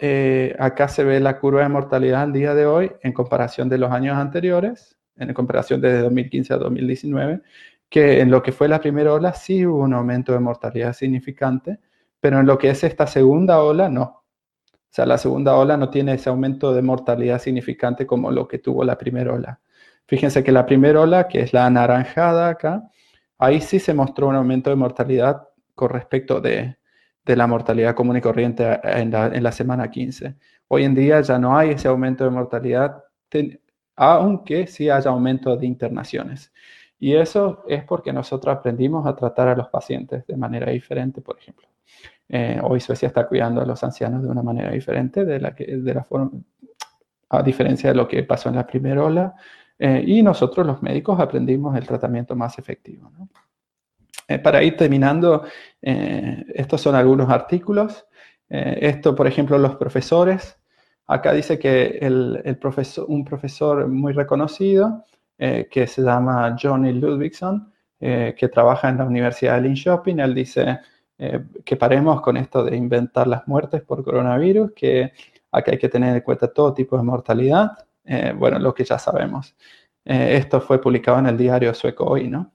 acá 0.58 0.88
se 0.88 1.04
ve 1.04 1.20
la 1.20 1.38
curva 1.38 1.62
de 1.62 1.68
mortalidad 1.68 2.22
al 2.22 2.32
día 2.32 2.54
de 2.54 2.66
hoy 2.66 2.90
en 3.02 3.12
comparación 3.12 3.68
de 3.68 3.78
los 3.78 3.92
años 3.92 4.16
anteriores, 4.16 4.96
en 5.16 5.32
comparación 5.34 5.80
desde 5.80 6.00
2015 6.00 6.54
a 6.54 6.56
2019, 6.56 7.42
que 7.88 8.20
en 8.20 8.30
lo 8.30 8.42
que 8.42 8.52
fue 8.52 8.68
la 8.68 8.80
primera 8.80 9.12
ola 9.12 9.34
sí 9.34 9.66
hubo 9.66 9.82
un 9.82 9.92
aumento 9.94 10.32
de 10.32 10.40
mortalidad 10.40 10.92
significante, 10.94 11.78
pero 12.20 12.40
en 12.40 12.46
lo 12.46 12.58
que 12.58 12.70
es 12.70 12.84
esta 12.84 13.06
segunda 13.06 13.62
ola, 13.62 13.88
no. 13.88 14.02
O 14.02 14.92
sea, 14.92 15.06
la 15.06 15.18
segunda 15.18 15.56
ola 15.56 15.76
no 15.76 15.88
tiene 15.90 16.14
ese 16.14 16.28
aumento 16.30 16.74
de 16.74 16.82
mortalidad 16.82 17.40
significante 17.40 18.06
como 18.06 18.30
lo 18.30 18.48
que 18.48 18.58
tuvo 18.58 18.84
la 18.84 18.98
primera 18.98 19.32
ola. 19.32 19.60
Fíjense 20.06 20.42
que 20.42 20.50
la 20.50 20.66
primera 20.66 21.00
ola, 21.00 21.28
que 21.28 21.40
es 21.40 21.52
la 21.52 21.66
anaranjada 21.66 22.48
acá, 22.48 22.82
ahí 23.38 23.60
sí 23.60 23.78
se 23.78 23.94
mostró 23.94 24.28
un 24.28 24.34
aumento 24.34 24.70
de 24.70 24.76
mortalidad 24.76 25.48
con 25.74 25.90
respecto 25.90 26.40
de, 26.40 26.76
la 27.24 27.46
mortalidad 27.46 27.94
común 27.94 28.16
y 28.16 28.20
corriente 28.20 28.80
en 28.82 29.12
la, 29.12 29.52
semana 29.52 29.88
15. 29.88 30.34
Hoy 30.66 30.84
en 30.84 30.96
día 30.96 31.20
ya 31.20 31.38
no 31.38 31.56
hay 31.56 31.70
ese 31.70 31.86
aumento 31.86 32.24
de 32.24 32.30
mortalidad, 32.30 33.04
aunque 33.94 34.66
sí 34.66 34.90
haya 34.90 35.10
aumento 35.10 35.56
de 35.56 35.66
internaciones. 35.66 36.52
Y 37.00 37.14
eso 37.16 37.64
es 37.66 37.82
porque 37.84 38.12
nosotros 38.12 38.54
aprendimos 38.54 39.06
a 39.06 39.16
tratar 39.16 39.48
a 39.48 39.56
los 39.56 39.68
pacientes 39.68 40.26
de 40.26 40.36
manera 40.36 40.70
diferente, 40.70 41.22
por 41.22 41.38
ejemplo. 41.38 41.66
Eh, 42.28 42.60
hoy 42.62 42.78
Suecia 42.78 43.08
está 43.08 43.26
cuidando 43.26 43.62
a 43.62 43.66
los 43.66 43.82
ancianos 43.82 44.22
de 44.22 44.28
una 44.28 44.42
manera 44.42 44.70
diferente 44.70 45.24
de 45.24 45.40
la 45.40 45.54
que, 45.54 45.64
de 45.64 45.94
la 45.94 46.04
forma, 46.04 46.30
a 47.30 47.42
diferencia 47.42 47.88
de 47.88 47.96
lo 47.96 48.06
que 48.06 48.22
pasó 48.22 48.50
en 48.50 48.56
la 48.56 48.66
primera 48.66 49.02
ola. 49.02 49.34
Eh, 49.78 50.04
y 50.06 50.22
nosotros 50.22 50.66
los 50.66 50.82
médicos 50.82 51.18
aprendimos 51.18 51.74
el 51.74 51.86
tratamiento 51.86 52.36
más 52.36 52.58
efectivo. 52.58 53.10
Eh, 54.28 54.38
para 54.38 54.62
ir 54.62 54.76
terminando, 54.76 55.44
estos 55.80 56.82
son 56.82 56.94
algunos 56.94 57.30
artículos. 57.30 58.06
esto, 58.46 59.14
por 59.14 59.26
ejemplo, 59.26 59.56
los 59.56 59.76
profesores. 59.76 60.58
Acá 61.06 61.32
dice 61.32 61.58
que 61.58 61.98
el, 62.02 62.42
el 62.44 62.58
profesor, 62.58 63.06
un 63.08 63.24
profesor 63.24 63.88
muy 63.88 64.12
reconocido, 64.12 65.04
que 65.70 65.86
se 65.86 66.02
llama 66.02 66.54
Johnny 66.60 66.92
Ludvigson, 66.92 67.72
que 67.98 68.50
trabaja 68.52 68.90
en 68.90 68.98
la 68.98 69.04
Universidad 69.04 69.56
de 69.56 69.62
Linköping, 69.62 70.20
él 70.20 70.34
dice, 70.34 70.80
eh, 71.22 71.44
que 71.66 71.76
paremos 71.76 72.22
con 72.22 72.38
esto 72.38 72.64
de 72.64 72.74
inventar 72.74 73.26
las 73.26 73.46
muertes 73.46 73.82
por 73.82 74.02
coronavirus, 74.02 74.72
que 74.74 75.12
acá 75.52 75.72
hay 75.72 75.76
que 75.78 75.90
tener 75.90 76.16
en 76.16 76.22
cuenta 76.22 76.50
todo 76.50 76.72
tipo 76.72 76.96
de 76.96 77.02
mortalidad, 77.02 77.72
eh, 78.06 78.32
bueno, 78.34 78.58
lo 78.58 78.72
que 78.72 78.84
ya 78.84 78.98
sabemos. 78.98 79.54
Eh, 80.02 80.36
esto 80.38 80.62
fue 80.62 80.80
publicado 80.80 81.18
en 81.18 81.26
el 81.26 81.36
diario 81.36 81.74
sueco 81.74 82.04
hoy, 82.04 82.26
¿no? 82.28 82.52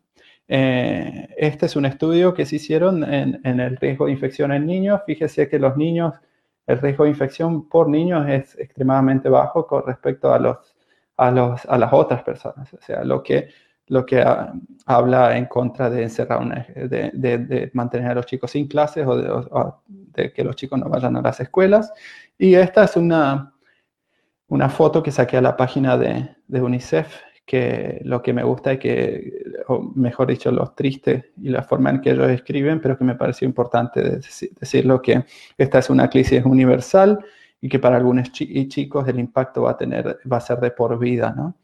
este 0.48 1.65
es 1.65 1.76
un 1.76 1.86
estudio 1.86 2.34
que 2.34 2.45
se 2.45 2.58
hicieron 2.58 3.04
en, 3.04 3.60
el 3.60 3.78
riesgo 3.78 4.06
de 4.06 4.12
infección 4.12 4.52
en 4.52 4.65
niños. 4.67 5.02
Fíjese 5.06 5.50
que 5.50 5.58
los 5.58 5.76
niños 5.76 6.13
el 6.67 6.80
riesgo 6.80 7.04
de 7.04 7.12
infección 7.12 7.67
por 7.67 7.89
niños 7.89 8.28
es 8.28 8.58
extremadamente 8.60 9.30
bajo 9.30 9.65
con 9.65 9.84
respecto 9.86 10.32
a, 10.34 10.39
los, 10.39 10.74
a, 11.17 11.32
las 11.32 11.93
otras 11.93 12.23
personas. 12.23 12.73
O 12.73 12.82
sea, 12.82 13.04
lo 13.04 13.23
que, 13.23 13.49
lo 13.88 14.06
que 14.06 14.23
habla 14.86 15.38
en 15.38 15.45
contra 15.45 15.89
de 15.89 16.04
encerrar 16.04 16.67
de, 16.75 17.69
mantener 17.73 18.12
a 18.12 18.15
los 18.15 18.25
chicos 18.25 18.51
sin 18.51 18.67
clases 18.67 19.06
o, 19.08 19.82
de, 19.88 20.34
que 20.34 20.43
los 20.43 20.56
chicos 20.56 20.80
no 20.80 20.89
vayan 20.89 21.15
a 21.15 21.21
las 21.21 21.39
escuelas. 21.39 21.91
Y 22.38 22.56
esta 22.56 22.84
es 22.84 22.95
una, 22.97 23.54
una 24.47 24.69
foto 24.69 25.01
que 25.01 25.12
saqué 25.12 25.38
a 25.38 25.41
la 25.41 25.56
página 25.56 25.97
de, 25.97 26.36
UNICEF 26.49 27.21
que 27.45 28.01
lo 28.04 28.23
que 28.23 28.34
me 28.34 28.43
gusta 28.43 28.71
es 28.71 28.80
que, 28.80 29.43
o 29.67 29.80
mejor 29.93 30.28
dicho, 30.28 30.51
los 30.51 30.75
tristes 30.75 31.25
y 31.39 31.49
la 31.49 31.62
forma 31.62 31.91
en 31.91 32.01
que 32.01 32.10
ellos 32.10 32.32
escriben, 32.32 32.82
pero 32.82 32.97
que 32.97 33.04
me 33.04 33.13
pareció 33.13 33.47
importante 33.47 34.01
decirlo 34.60 34.99
que 34.99 35.25
esta 35.56 35.78
es 35.78 35.91
una 35.91 36.10
crisis 36.10 36.43
universal 36.43 37.23
y 37.65 37.67
que 37.67 37.80
para 37.80 37.97
algunos 37.97 38.32
chicos 38.32 39.08
el 39.08 39.19
impacto 39.19 39.63
va 39.63 39.71
a, 39.71 39.78
tener, 39.78 40.19
va 40.32 40.38
a 40.38 40.39
ser 40.39 40.60
de 40.60 40.69
por 40.69 40.99
vida. 40.99 41.34
¿no? 41.36 41.56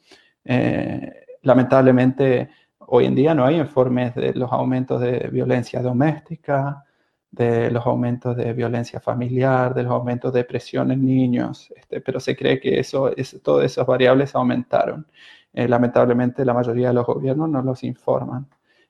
Eh, 0.43 1.25
lamentablemente, 1.43 2.49
hoy 2.79 3.05
en 3.05 3.13
día 3.13 3.35
no 3.35 3.45
hay 3.45 3.57
informes 3.57 4.15
de 4.15 4.33
los 4.33 4.51
aumentos 4.51 4.99
de 4.99 5.29
violencia 5.31 5.79
doméstica, 5.79 6.83
de 7.29 7.69
los 7.69 7.85
aumentos 7.85 8.35
de 8.35 8.51
violencia 8.53 8.99
familiar, 8.99 9.75
de 9.75 9.83
los 9.83 9.91
aumentos 9.91 10.33
de 10.33 10.43
presión 10.43 10.91
en 10.91 11.05
niños, 11.05 11.71
este, 11.75 12.01
pero 12.01 12.19
se 12.19 12.35
cree 12.35 12.59
que 12.59 12.79
eso, 12.79 13.15
es, 13.15 13.39
todas 13.43 13.67
esas 13.67 13.85
variables 13.85 14.33
aumentaron. 14.33 15.05
Eh, 15.53 15.67
lamentablemente 15.67 16.43
la 16.43 16.55
mayoría 16.55 16.87
de 16.87 16.95
los 16.95 17.05
gobiernos 17.05 17.47
no 17.47 17.61
los 17.61 17.83
informan. 17.83 18.47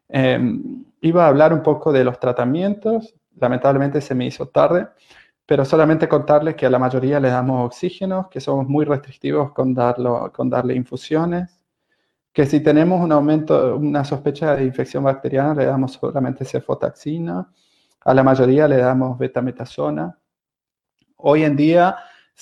Em, 0.08 0.86
iba 1.02 1.26
a 1.26 1.28
hablar 1.28 1.52
un 1.52 1.62
poco 1.62 1.91
de 1.91 2.06
los 2.06 2.21
tratamientos, 2.21 3.13
lamentablemente 3.38 4.00
se 4.00 4.15
me 4.15 4.28
hizo 4.28 4.47
tarde, 4.47 4.88
pero 5.45 5.65
solamente 5.65 6.08
contarles 6.08 6.56
que 6.56 6.65
a 6.65 6.69
la 6.69 6.80
mayoría 6.80 7.19
le 7.19 7.30
damos 7.30 7.65
oxígeno, 7.65 8.30
que 8.30 8.39
somos 8.39 8.67
muy 8.67 8.86
restrictivos 8.86 9.51
con, 9.51 9.73
darlo, 9.73 10.32
con 10.34 10.49
darle 10.49 10.75
infusiones, 10.75 11.60
que 12.34 12.45
si 12.45 12.62
tenemos 12.62 13.01
un 13.01 13.12
aumento, 13.12 13.75
una 13.75 14.04
sospecha 14.06 14.56
de 14.56 14.65
infección 14.65 15.04
bacteriana, 15.04 15.54
le 15.54 15.65
damos 15.65 15.93
solamente 15.93 16.45
cefotaxina, 16.45 17.51
a 18.04 18.13
la 18.13 18.23
mayoría 18.23 18.67
le 18.67 18.77
damos 18.77 19.17
betametasona. 19.17 20.17
Hoy 21.17 21.43
en 21.43 21.56
día 21.56 21.97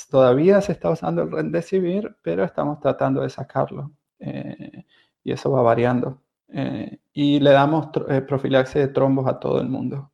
todavía 0.09 0.62
se 0.62 0.71
está 0.71 0.89
usando 0.89 1.23
el 1.23 1.31
Remdesivir, 1.31 2.15
pero 2.21 2.43
estamos 2.43 2.79
tratando 2.79 3.21
de 3.21 3.29
sacarlo. 3.29 3.91
Eh, 4.19 4.85
y 5.23 5.31
eso 5.31 5.51
va 5.51 5.62
variando. 5.62 6.21
Eh, 6.47 6.99
y 7.13 7.39
le 7.39 7.51
damos 7.51 7.89
eh, 8.09 8.21
profilaxis 8.21 8.81
de 8.81 8.88
trombos 8.89 9.27
a 9.27 9.39
todo 9.39 9.59
el 9.59 9.67
mundo. 9.67 10.12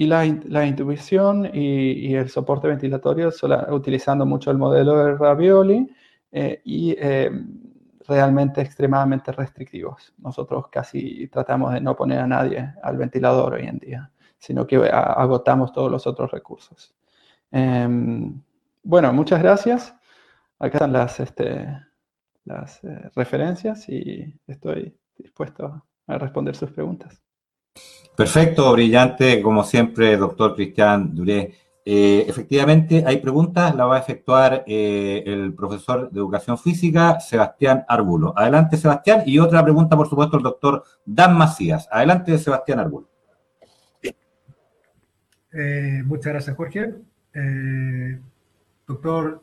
Y 0.00 0.06
la, 0.06 0.24
la 0.46 0.64
intubación 0.64 1.50
y, 1.52 2.14
el 2.14 2.30
soporte 2.30 2.68
ventilatorio 2.68 3.30
utilizando 3.70 4.24
mucho 4.24 4.50
el 4.50 4.56
modelo 4.56 4.96
de 4.96 5.14
Ravioli 5.14 5.94
y 6.64 6.96
realmente 8.08 8.62
extremadamente 8.62 9.30
restrictivos. 9.30 10.14
Nosotros 10.16 10.68
casi 10.70 11.28
tratamos 11.28 11.74
de 11.74 11.82
no 11.82 11.94
poner 11.96 12.20
a 12.20 12.26
nadie 12.26 12.74
al 12.82 12.96
ventilador 12.96 13.52
hoy 13.54 13.66
en 13.66 13.78
día, 13.78 14.10
sino 14.38 14.66
que 14.66 14.76
agotamos 14.90 15.70
todos 15.70 15.90
los 15.90 16.06
otros 16.06 16.30
recursos. 16.30 16.94
Em, 17.50 18.40
bueno, 18.82 19.12
muchas 19.12 19.42
gracias. 19.42 19.94
Acá 20.58 20.78
están 20.78 20.94
las, 20.94 21.20
este, 21.20 21.78
las 22.46 22.82
eh, 22.84 23.10
referencias 23.14 23.86
y 23.90 24.34
estoy 24.46 24.96
dispuesto 25.18 25.84
a 26.06 26.18
responder 26.18 26.56
sus 26.56 26.70
preguntas. 26.70 27.22
Perfecto, 28.16 28.72
brillante, 28.72 29.40
como 29.40 29.64
siempre, 29.64 30.16
doctor 30.16 30.54
Cristian 30.54 31.14
Duré. 31.14 31.54
Eh, 31.84 32.24
efectivamente, 32.28 33.02
hay 33.06 33.18
preguntas, 33.18 33.74
la 33.74 33.86
va 33.86 33.96
a 33.96 34.00
efectuar 34.00 34.64
eh, 34.66 35.22
el 35.26 35.54
profesor 35.54 36.10
de 36.10 36.18
Educación 36.18 36.58
Física, 36.58 37.18
Sebastián 37.20 37.84
Arbulo. 37.88 38.34
Adelante, 38.36 38.76
Sebastián. 38.76 39.22
Y 39.26 39.38
otra 39.38 39.62
pregunta, 39.62 39.96
por 39.96 40.08
supuesto, 40.08 40.36
el 40.36 40.42
doctor 40.42 40.84
Dan 41.04 41.36
Macías. 41.36 41.88
Adelante, 41.90 42.36
Sebastián 42.38 42.80
Arbulo. 42.80 43.08
muchas 46.04 46.32
gracias, 46.32 46.56
Jorge. 46.56 46.94
doctor, 48.86 49.42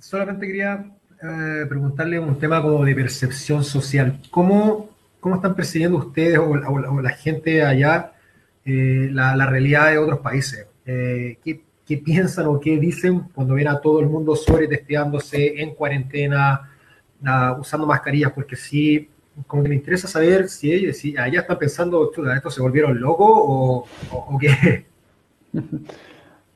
solamente 0.00 0.46
quería 0.46 0.92
eh, 1.22 1.66
preguntarle 1.68 2.18
un 2.18 2.36
tema 2.36 2.60
como 2.60 2.84
de 2.84 2.96
percepción 2.96 3.62
social. 3.62 4.18
¿Cómo, 4.28 4.90
cómo 5.22 5.36
están 5.36 5.54
percibiendo 5.54 5.98
ustedes 5.98 6.36
o, 6.36 7.00
la 7.00 7.10
gente 7.10 7.64
allá 7.64 8.12
eh, 8.64 9.08
la, 9.12 9.46
realidad 9.46 9.92
de 9.92 9.98
otros 9.98 10.18
países? 10.18 10.66
Eh, 10.84 11.38
¿qué, 11.44 11.62
¿qué, 11.86 11.98
piensan 11.98 12.46
o 12.46 12.58
qué 12.58 12.76
dicen 12.76 13.20
cuando 13.32 13.54
ven 13.54 13.68
a 13.68 13.80
todo 13.80 14.00
el 14.00 14.06
mundo 14.06 14.34
sobretesteándose 14.34 15.62
en 15.62 15.74
cuarentena, 15.76 16.68
usando 17.56 17.86
mascarillas? 17.86 18.32
Porque 18.32 18.56
sí, 18.56 19.08
como 19.46 19.62
que 19.62 19.68
me 19.68 19.76
interesa 19.76 20.08
saber 20.08 20.48
si, 20.48 20.92
si 20.92 21.16
allá 21.16 21.42
están 21.42 21.56
pensando, 21.56 22.10
¿esto 22.10 22.50
se 22.50 22.60
volvieron 22.60 23.00
locos 23.00 23.28
o, 24.10 24.38
qué? 24.40 24.86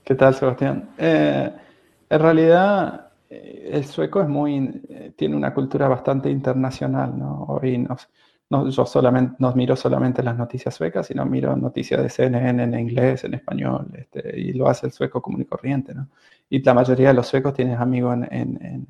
¿Qué 0.05 0.14
tal, 0.16 0.35
Sebastián? 0.35 0.90
en 0.98 2.20
realidad 2.20 3.07
el 3.29 3.85
sueco 3.85 4.22
es 4.22 4.29
muy, 4.29 4.83
eh, 4.88 5.12
tiene 5.16 5.37
una 5.37 5.52
cultura 5.52 5.88
bastante 5.88 6.31
internacional, 6.31 7.18
¿no? 7.18 7.44
Hoy 7.44 7.79
nos, 7.79 8.09
no, 8.50 8.68
yo 8.70 8.87
solamente, 8.87 9.37
no 9.38 9.52
miro 9.54 9.74
solamente 9.76 10.22
las 10.22 10.37
noticias 10.37 10.74
suecas, 10.74 11.06
sino 11.06 11.24
miro 11.26 11.56
noticias 11.56 12.02
de 12.02 12.09
CNN 12.09 12.62
en 12.62 12.78
inglés, 12.78 13.24
en 13.24 13.35
español, 13.35 13.88
este, 13.94 14.38
y 14.38 14.52
lo 14.52 14.68
hace 14.68 14.87
el 14.87 14.92
sueco 14.92 15.20
común 15.20 15.42
y 15.42 15.44
corriente, 15.44 15.94
¿no? 15.94 16.09
Y 16.48 16.62
la 16.62 16.74
mayoría 16.74 17.09
de 17.09 17.14
los 17.14 17.26
suecos 17.26 17.54
tienen 17.54 17.76
amigos 17.76 18.16
en, 18.30 18.87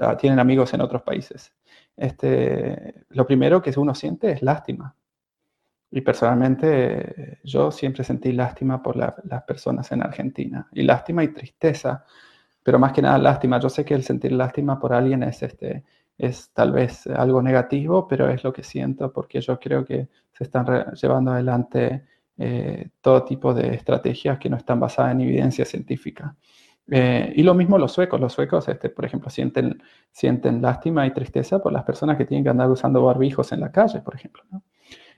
ah, 0.00 0.16
tienen 0.16 0.38
amigos 0.38 0.72
en 0.72 0.80
otros 0.80 1.02
países. 1.02 1.52
Este, 1.96 3.04
lo 3.10 3.26
primero 3.26 3.60
que 3.60 3.72
uno 3.78 3.94
siente 3.94 4.32
es 4.32 4.42
lástima. 4.42 4.94
Y 5.90 6.00
personalmente 6.02 7.40
yo 7.44 7.70
siempre 7.70 8.04
sentí 8.04 8.32
lástima 8.32 8.82
por 8.82 8.96
las 8.96 9.42
personas 9.46 9.90
en 9.92 10.02
Argentina. 10.02 10.68
Y 10.72 10.82
lástima 10.82 11.24
y 11.24 11.28
tristeza 11.28 12.04
pero 12.62 12.78
más 12.78 12.92
que 12.92 13.02
nada 13.02 13.18
lástima. 13.18 13.58
Yo 13.60 13.68
sé 13.68 13.84
que 13.84 13.94
el 13.94 14.04
sentir 14.04 14.32
lástima 14.32 14.78
por 14.78 14.92
alguien 14.92 15.22
es, 15.22 15.42
este, 15.42 15.84
es 16.20 16.50
tal 16.52 16.72
vez 16.72 17.06
algo 17.06 17.42
negativo, 17.42 18.06
pero 18.06 18.28
es 18.28 18.44
lo 18.44 18.52
que 18.52 18.62
siento 18.62 19.12
porque 19.12 19.40
yo 19.40 19.58
creo 19.58 19.84
que 19.84 20.08
se 20.32 20.44
están 20.44 20.92
llevando 20.94 21.32
adelante 21.32 22.04
eh, 22.36 22.88
todo 23.00 23.24
tipo 23.24 23.52
de 23.52 23.74
estrategias 23.74 24.38
que 24.38 24.48
no 24.48 24.56
están 24.56 24.80
basadas 24.80 25.12
en 25.12 25.22
evidencia 25.22 25.64
científica. 25.64 26.36
Eh, 26.90 27.32
y 27.36 27.42
lo 27.42 27.54
mismo 27.54 27.78
los 27.78 27.92
suecos. 27.92 28.20
Los 28.20 28.32
suecos, 28.32 28.68
este, 28.68 28.90
por 28.90 29.04
ejemplo, 29.04 29.30
sienten, 29.30 29.82
sienten 30.10 30.60
lástima 30.60 31.06
y 31.06 31.12
tristeza 31.12 31.60
por 31.60 31.72
las 31.72 31.84
personas 31.84 32.16
que 32.16 32.24
tienen 32.24 32.44
que 32.44 32.50
andar 32.50 32.70
usando 32.70 33.02
barbijos 33.04 33.52
en 33.52 33.60
la 33.60 33.70
calle, 33.70 34.00
por 34.00 34.14
ejemplo. 34.14 34.42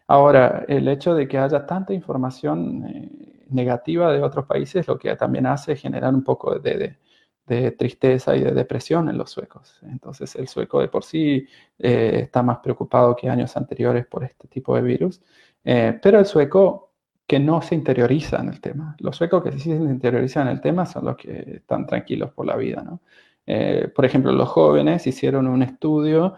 Ahora, 0.07 0.65
el 0.69 0.87
hecho 0.89 1.15
de 1.15 1.27
que 1.27 1.39
haya 1.39 1.65
tanta 1.67 1.93
información 1.95 2.85
eh, 2.87 3.45
negativa 3.49 4.13
de 4.13 4.23
otros 4.23 4.45
países, 4.47 4.87
lo 4.87 4.99
que 4.99 5.15
también 5.17 5.47
hace 5.47 5.73
es 5.73 5.81
generar 5.81 6.15
un 6.15 6.23
poco 6.23 6.59
de, 6.59 6.77
de 6.77 6.99
tristeza 7.45 8.37
y 8.37 8.41
de 8.41 8.53
depresión 8.53 9.09
en 9.09 9.19
los 9.19 9.31
suecos. 9.31 9.79
Entonces 9.83 10.35
el 10.37 10.49
sueco 10.49 10.81
de 10.81 10.89
por 10.89 11.05
sí 11.05 11.47
eh, 11.79 12.21
está 12.23 12.43
más 12.43 12.59
preocupado 12.59 13.15
que 13.17 13.29
años 13.29 13.57
anteriores 13.57 14.07
por 14.07 14.25
este 14.25 14.49
tipo 14.49 14.75
de 14.77 14.83
virus, 14.83 15.21
eh, 15.65 15.99
pero 16.03 16.19
el 16.19 16.27
sueco 16.27 16.93
que 17.27 17.39
no 17.39 17.63
se 17.63 17.75
interioriza 17.75 18.41
en 18.41 18.49
el 18.49 18.61
tema. 18.61 18.97
Los 19.01 19.17
suecos 19.17 19.43
que 19.43 19.53
sí 19.53 19.59
se 19.61 19.71
interiorizan 19.71 20.49
en 20.49 20.55
el 20.55 20.61
tema 20.61 20.87
son 20.87 21.05
los 21.05 21.17
que 21.17 21.57
están 21.57 21.87
tranquilos 21.87 22.33
por 22.33 22.47
la 22.47 22.57
vida. 22.57 22.83
¿no? 22.83 23.01
Eh, 23.47 23.91
por 23.95 24.05
ejemplo, 24.05 24.33
los 24.33 24.49
jóvenes 24.49 25.07
hicieron 25.07 25.47
un 25.47 25.63
estudio, 25.63 26.35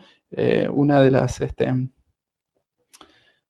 una 0.73 1.01
de 1.01 1.11
las... 1.11 1.41
Este, 1.41 1.73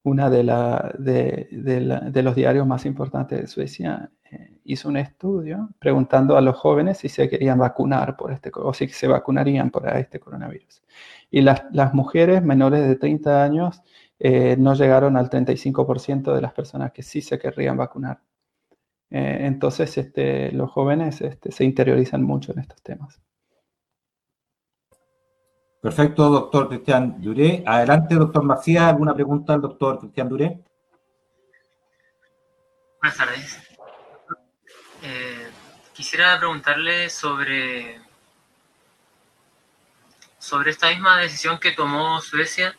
una 0.06 0.28
de, 0.28 1.48
de, 1.50 2.22
los 2.22 2.34
diarios 2.34 2.66
más 2.66 2.84
importantes 2.84 3.40
de 3.40 3.46
Suecia 3.46 4.10
hizo 4.64 4.88
un 4.88 4.96
estudio 4.96 5.68
preguntando 5.78 6.36
a 6.36 6.40
los 6.40 6.56
jóvenes 6.56 6.98
si 6.98 7.08
se 7.08 7.28
querían 7.28 7.58
vacunar 7.58 8.16
por 8.16 8.32
este, 8.32 8.50
o 8.54 8.72
si 8.72 8.88
se 8.88 9.06
vacunarían 9.06 9.70
por 9.70 9.88
este 9.88 10.18
coronavirus. 10.18 10.82
Y 11.30 11.42
las, 11.42 11.62
mujeres 11.94 12.42
menores 12.42 12.86
de 12.86 12.96
30 12.96 13.42
años 13.42 13.82
eh, 14.18 14.56
no 14.58 14.74
llegaron 14.74 15.16
al 15.16 15.28
35% 15.28 16.34
de 16.34 16.40
las 16.40 16.52
personas 16.52 16.92
que 16.92 17.02
sí 17.02 17.20
se 17.20 17.38
querrían 17.38 17.76
vacunar. 17.76 18.20
Eh, 19.10 19.38
entonces, 19.42 19.96
este, 19.98 20.50
los 20.52 20.70
jóvenes 20.70 21.20
este, 21.20 21.52
se 21.52 21.64
interiorizan 21.64 22.22
mucho 22.22 22.52
en 22.52 22.60
estos 22.60 22.82
temas. 22.82 23.20
Perfecto, 25.80 26.30
doctor 26.30 26.68
Cristian 26.68 27.20
Duré. 27.20 27.62
Adelante, 27.66 28.14
doctor 28.14 28.42
Macías. 28.42 28.84
¿Alguna 28.84 29.14
pregunta 29.14 29.52
al 29.52 29.60
doctor 29.60 29.98
Cristian 29.98 30.30
Duré? 30.30 30.64
Buenas 33.02 33.18
tardes. 33.18 33.63
Quisiera 35.94 36.36
preguntarle 36.38 37.08
sobre, 37.08 38.00
sobre 40.40 40.72
esta 40.72 40.88
misma 40.88 41.18
decisión 41.18 41.56
que 41.60 41.70
tomó 41.70 42.20
Suecia, 42.20 42.76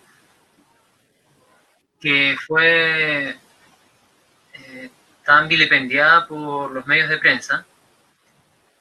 que 2.02 2.36
fue 2.46 3.38
eh, 4.54 4.90
tan 5.24 5.48
vilipendiada 5.48 6.28
por 6.28 6.72
los 6.72 6.86
medios 6.88 7.08
de 7.08 7.18
prensa. 7.18 7.66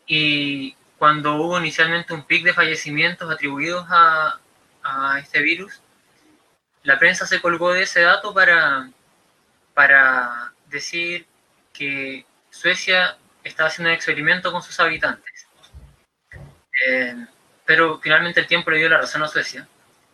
Y 0.05 0.75
cuando 0.99 1.37
hubo 1.37 1.61
inicialmente 1.61 2.12
un 2.12 2.25
pic 2.25 2.42
de 2.44 2.53
fallecimientos 2.53 3.31
atribuidos 3.31 3.87
a, 3.88 4.40
a 4.83 5.20
este 5.20 5.42
virus, 5.42 5.81
la 6.83 6.99
prensa 6.99 7.25
se 7.25 7.40
colgó 7.40 7.73
de 7.73 7.85
ese 7.85 8.01
dato 8.01 8.35
para, 8.35 8.90
para 9.75 10.53
decir 10.66 11.25
que 11.73 12.27
Suecia 12.51 13.16
estaba 13.44 13.68
haciendo 13.68 13.90
un 13.90 13.94
experimento 13.94 14.50
con 14.50 14.62
sus 14.62 14.78
habitantes. 14.80 15.46
Eh, 16.87 17.14
pero 17.64 18.00
finalmente 18.00 18.40
el 18.40 18.46
tiempo 18.46 18.70
le 18.70 18.78
dio 18.78 18.88
la 18.88 18.98
razón 18.98 19.22
a 19.22 19.28
Suecia. 19.28 19.68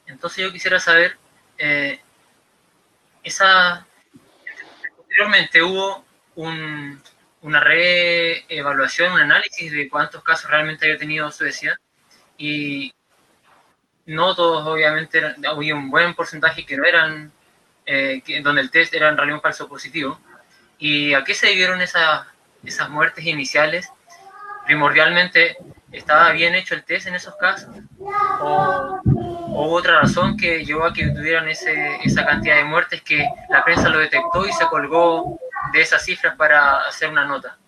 Entonces 0.07 0.45
yo 0.45 0.53
quisiera 0.53 0.79
saber, 0.79 1.17
eh, 1.59 2.01
esa, 3.23 3.87
posteriormente 4.97 5.63
hubo 5.63 6.05
un, 6.35 7.03
una 7.43 7.61
reevaluación, 7.61 9.13
un 9.13 9.21
análisis 9.21 9.73
de 9.73 9.89
cuántos 9.89 10.23
casos 10.23 10.51
realmente 10.51 10.87
había 10.87 10.99
tenido 10.99 11.31
Suecia 11.31 11.79
y 12.37 12.93
no 14.07 14.35
todos 14.35 14.67
obviamente, 14.67 15.23
había 15.47 15.75
un 15.75 15.91
buen 15.91 16.15
porcentaje 16.15 16.67
que 16.67 16.77
no 16.77 16.85
eran, 16.85 17.33
eh, 17.87 18.23
donde 18.43 18.63
el 18.63 18.71
test 18.71 18.93
era 18.95 19.09
en 19.09 19.17
realidad 19.17 19.37
un 19.37 19.43
falso 19.43 19.69
positivo. 19.69 20.21
¿Y 20.79 21.15
a 21.15 21.23
qué 21.23 21.35
se 21.35 21.49
debieron 21.49 21.81
esas, 21.81 22.27
esas 22.65 22.91
muertes 22.91 23.25
iniciales? 23.25 23.91
Primordialmente, 24.67 25.57
¿estaba 25.91 26.31
bien 26.33 26.55
hecho 26.55 26.75
el 26.75 26.85
test 26.85 27.07
en 27.07 27.15
esos 27.15 27.35
casos? 27.37 27.75
¿O, 28.41 29.01
otra 29.53 30.01
razón 30.01 30.37
que 30.37 30.65
llevó 30.65 30.85
a 30.85 30.93
que 30.93 31.09
tuvieran 31.09 31.49
esa 31.49 32.25
cantidad 32.25 32.57
de 32.57 32.65
muertes 32.65 33.03
que 33.03 33.27
la 33.49 33.65
prensa 33.65 33.89
lo 33.89 33.99
detectó 33.99 34.47
y 34.47 34.53
se 34.53 34.67
colgó 34.67 35.39
de 35.73 35.81
esas 35.81 36.05
cifras 36.05 36.37
para 36.37 36.79
hacer 36.83 37.11
una 37.11 37.25
nota? 37.27 37.59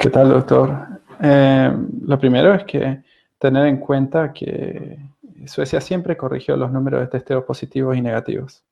¿Qué 0.00 0.10
tal, 0.10 0.30
doctor? 0.30 0.86
Eh, 1.20 1.72
lo 2.06 2.18
primero 2.18 2.54
es 2.54 2.64
que 2.64 3.02
tener 3.38 3.66
en 3.66 3.78
cuenta 3.78 4.32
que 4.32 4.98
Suecia 5.46 5.80
siempre 5.80 6.16
corrigió 6.16 6.56
los 6.56 6.70
números 6.70 7.00
de 7.00 7.06
testeos 7.06 7.44
positivos 7.44 7.96
y 7.96 8.00
negativos. 8.00 8.62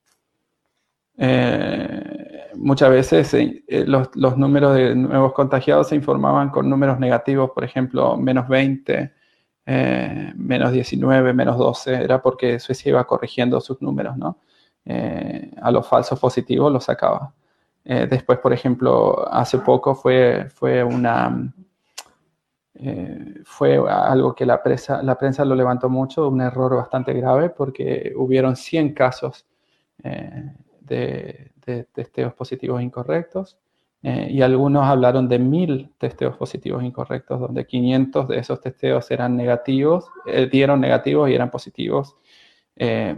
Eh, 1.18 2.21
muchas 2.56 2.90
veces 2.90 3.34
eh, 3.34 3.62
los, 3.86 4.08
los, 4.14 4.36
números 4.36 4.74
de 4.74 4.94
nuevos 4.94 5.32
contagiados 5.32 5.88
se 5.88 5.96
informaban 5.96 6.50
con 6.50 6.68
números 6.68 6.98
negativos, 6.98 7.50
por 7.50 7.64
ejemplo, 7.64 8.16
menos 8.16 8.48
20, 8.48 9.12
eh, 9.66 10.32
menos 10.36 10.72
19, 10.72 11.32
menos 11.32 11.58
12, 11.58 11.94
era 11.94 12.20
porque 12.22 12.58
Suecia 12.58 12.90
iba 12.90 13.06
corrigiendo 13.06 13.60
sus 13.60 13.80
números, 13.82 14.16
¿no? 14.16 14.38
a 14.84 15.70
los 15.70 15.86
falsos 15.86 16.18
positivos 16.18 16.72
los 16.72 16.82
sacaba. 16.84 17.32
después, 17.84 18.40
por 18.40 18.52
ejemplo, 18.52 19.32
hace 19.32 19.58
poco 19.58 19.94
fue, 19.94 20.48
fue 20.50 20.82
una 20.82 21.52
eh, 22.74 23.42
fue 23.44 23.78
algo 23.88 24.34
que 24.34 24.46
la 24.46 24.62
prensa, 24.62 25.02
la 25.02 25.16
prensa 25.18 25.44
lo 25.44 25.54
levantó 25.54 25.88
mucho, 25.88 26.28
un 26.28 26.40
error 26.40 26.76
bastante 26.76 27.12
grave 27.12 27.50
porque 27.50 28.12
hubieron 28.16 28.56
100 28.56 28.94
casos 28.94 29.46
eh, 30.02 30.52
de, 31.66 31.84
testeos 31.84 32.34
positivos 32.34 32.82
incorrectos 32.82 33.58
eh, 34.02 34.28
y 34.30 34.42
algunos 34.42 34.84
hablaron 34.84 35.28
de 35.28 35.38
1000 35.38 35.92
testeos 35.98 36.36
positivos 36.36 36.82
incorrectos, 36.82 37.40
donde 37.40 37.66
500 37.66 38.28
de 38.28 38.38
esos 38.38 38.60
testeos 38.60 39.10
eran 39.10 39.36
negativos, 39.36 40.06
dieron 40.50 40.80
negativos 40.80 41.30
y 41.30 41.34
eran 41.34 41.50
positivos, 41.50 42.16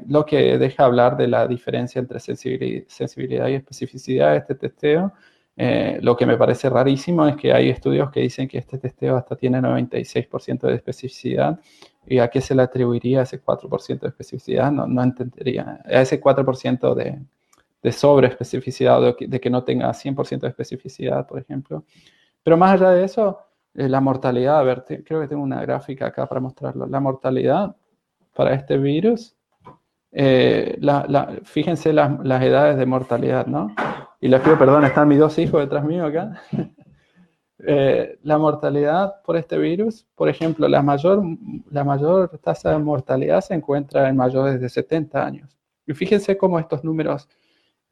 lo 0.09 0.27
que 0.27 0.59
deja 0.59 0.85
hablar 0.85 1.17
de 1.17 1.29
la 1.29 1.47
diferencia 1.47 1.99
entre 1.99 2.21
sensibilidad 2.21 3.49
y 3.49 3.55
especificidad 3.55 4.33
de 4.33 4.39
este 4.39 4.55
testeo 4.57 5.13
eh, 5.57 5.99
lo 6.03 6.17
que 6.17 6.27
me 6.27 6.37
parece 6.37 6.69
rarísimo 6.69 7.27
es 7.29 7.37
que 7.37 7.53
hay 7.53 7.71
estudios 7.71 8.11
que 8.11 8.21
dicen 8.21 8.49
que 8.49 8.59
este 8.59 8.79
testeo 8.79 9.17
hasta 9.17 9.37
tiene 9.37 9.61
96% 9.61 10.67
de 10.67 10.75
especificidad. 10.75 11.61
¿Y 12.07 12.19
a 12.19 12.29
qué 12.29 12.41
se 12.41 12.55
le 12.55 12.63
atribuiría 12.63 13.23
ese 13.23 13.43
4% 13.43 14.01
de 14.01 14.09
especificidad? 14.09 14.73
No, 14.73 14.87
no 14.87 15.03
entendería. 15.03 15.81
A 15.85 16.03
ese 16.03 16.21
4% 16.21 16.95
de, 16.95 17.19
de 17.85 17.93
sobreespecificidad, 17.93 19.01
de, 19.01 19.15
de 19.29 19.41
que 19.41 19.51
no 19.51 19.63
tenga 19.63 19.93
100% 19.93 20.41
de 20.41 20.49
especificidad, 20.49 21.25
por 21.27 21.39
ejemplo. 21.39 21.85
Pero 22.43 22.57
más 22.57 22.73
allá 22.73 22.91
de 22.91 23.05
eso, 23.05 23.39
eh, 23.75 23.89
la 23.89 24.01
mortalidad, 24.01 24.59
a 24.59 24.63
ver, 24.65 24.85
creo 25.05 25.21
que 25.21 25.29
tengo 25.29 25.43
una 25.43 25.61
gráfica 25.61 26.07
acá 26.07 26.27
para 26.27 26.41
mostrarlo. 26.41 26.87
La 26.87 26.99
mortalidad 26.99 27.77
para 28.35 28.55
este 28.55 28.79
virus, 28.79 29.37
eh, 30.11 30.79
fíjense 31.45 31.93
las, 31.93 32.19
las 32.25 32.43
edades 32.43 32.77
de 32.77 32.87
mortalidad, 32.87 33.47
¿no? 33.47 33.73
y 34.25 34.29
les 34.29 34.41
pido 34.41 34.59
perdón, 34.59 34.85
están 34.85 35.07
mis 35.07 35.19
dos 35.19 35.39
hijos 35.39 35.61
detrás 35.61 35.85
mío 35.85 36.07
acá. 36.07 36.41
Eh, 37.67 38.19
la 38.25 38.37
mortalidad 38.37 39.23
por 39.23 39.37
este 39.37 39.57
virus, 39.57 40.07
por 40.17 40.29
ejemplo, 40.29 40.69
la 40.69 40.83
mayor, 40.83 41.23
la 41.71 41.83
mayor 41.83 42.37
tasa 42.39 42.73
de 42.73 42.79
mortalidad 42.79 43.41
se 43.41 43.55
encuentra 43.55 44.07
en 44.09 44.17
mayores 44.17 44.61
de 44.61 44.69
70 44.69 45.25
años. 45.25 45.57
Y 45.87 45.95
fíjense 45.95 46.37
cómo 46.37 46.59
estos 46.59 46.85
números, 46.85 47.27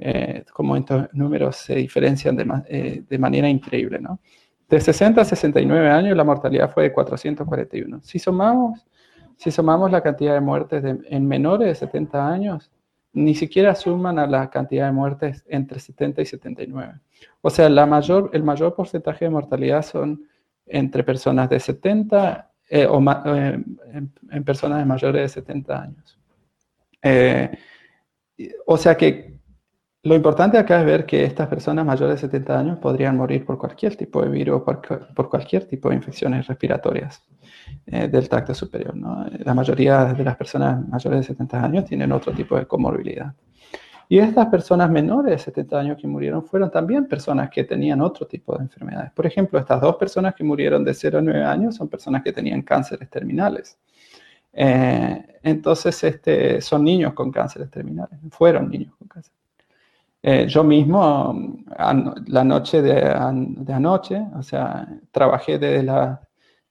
eh, 0.04 0.44
estos 0.46 1.08
números 1.12 1.56
se 1.56 1.76
diferencian 1.76 2.36
de, 2.36 2.46
eh, 2.68 3.04
de, 3.08 3.18
manera 3.18 3.48
increíble. 3.48 3.98
¿no? 4.00 4.20
De 4.68 4.80
60 4.80 5.20
a 5.20 5.24
69 5.24 5.88
años 5.88 6.16
la 6.16 6.24
mortalidad 6.24 6.70
fue 6.70 6.84
de 6.84 6.92
441. 6.92 8.00
Si 8.02 8.18
sumamos, 8.18 8.86
si 9.36 9.50
sumamos 9.50 9.90
la 9.90 10.00
cantidad 10.00 10.34
de 10.34 10.40
muertes 10.40 10.84
en 10.84 11.26
menores 11.26 11.68
de 11.68 11.74
70 11.74 12.28
años, 12.28 12.70
ni 13.12 13.34
siquiera 13.34 13.74
suman 13.74 14.18
a 14.18 14.26
la 14.26 14.48
cantidad 14.48 14.86
de 14.86 14.92
muertes 14.92 15.44
entre 15.48 15.78
70 15.78 16.22
y 16.22 16.26
79. 16.26 16.94
O 17.42 17.50
sea, 17.50 17.68
la 17.68 17.86
mayor, 17.86 18.30
el 18.32 18.42
mayor 18.42 18.74
porcentaje 18.74 19.26
de 19.26 19.30
mortalidad 19.30 19.82
son 19.82 20.26
entre 20.66 21.04
personas 21.04 21.50
de 21.50 21.60
70 21.60 22.50
eh, 22.70 22.86
o 22.86 23.02
eh, 23.26 23.62
en, 24.30 24.44
personas 24.44 24.78
de 24.78 24.84
mayores 24.86 25.22
de 25.22 25.28
70 25.28 25.82
años. 25.82 26.18
Eh, 27.02 27.50
o 28.66 28.76
sea 28.76 28.96
que 28.96 29.31
lo 30.04 30.14
importante 30.16 30.58
acá 30.58 30.80
es 30.80 30.86
ver 30.86 31.06
que 31.06 31.24
estas 31.24 31.48
personas 31.48 31.86
mayores 31.86 32.16
de 32.16 32.28
70 32.28 32.58
años 32.58 32.78
podrían 32.78 33.16
morir 33.16 33.44
por 33.44 33.56
cualquier 33.56 33.96
tipo 33.96 34.20
de 34.22 34.28
virus, 34.28 34.62
por, 34.62 34.80
por 35.14 35.28
cualquier 35.28 35.66
tipo 35.66 35.90
de 35.90 35.94
infecciones 35.94 36.46
respiratorias 36.46 37.22
eh, 37.86 38.08
del 38.08 38.28
tracto 38.28 38.54
superior. 38.54 38.94
La 38.96 39.54
mayoría 39.54 40.06
de 40.06 40.24
las 40.24 40.36
personas 40.36 40.86
mayores 40.88 41.20
de 41.20 41.26
70 41.26 41.64
años 41.64 41.84
tienen 41.84 42.10
otro 42.10 42.32
tipo 42.32 42.56
de 42.56 42.66
comorbilidad. 42.66 43.32
Y 44.08 44.18
estas 44.18 44.46
personas 44.48 44.90
menores 44.90 45.30
de 45.32 45.38
70 45.38 45.78
años 45.78 45.98
que 46.00 46.06
murieron 46.06 46.44
fueron 46.44 46.70
también 46.70 47.06
personas 47.06 47.48
que 47.48 47.64
tenían 47.64 48.00
otro 48.00 48.26
tipo 48.26 48.56
de 48.56 48.64
enfermedades. 48.64 49.12
Por 49.12 49.24
ejemplo, 49.24 49.58
estas 49.58 49.80
dos 49.80 49.96
personas 49.96 50.34
que 50.34 50.44
murieron 50.44 50.84
de 50.84 50.92
0 50.94 51.18
a 51.18 51.22
9 51.22 51.44
años 51.44 51.76
son 51.76 51.88
personas 51.88 52.22
que 52.22 52.32
tenían 52.32 52.62
cánceres 52.62 53.08
terminales. 53.08 53.78
Eh, 54.52 55.38
entonces, 55.42 56.04
este, 56.04 56.60
son 56.60 56.84
niños 56.84 57.14
con 57.14 57.30
cánceres 57.30 57.70
terminales, 57.70 58.18
fueron 58.30 58.68
niños 58.68 58.94
con 58.98 59.08
cáncer. 59.08 59.32
Eh, 60.24 60.46
yo 60.46 60.62
mismo, 60.62 61.64
la 62.26 62.44
noche 62.44 62.80
de, 62.80 63.10
anoche, 63.72 64.24
o 64.36 64.42
sea, 64.42 64.86
trabajé 65.10 65.58
desde 65.58 65.82
las 65.82 66.20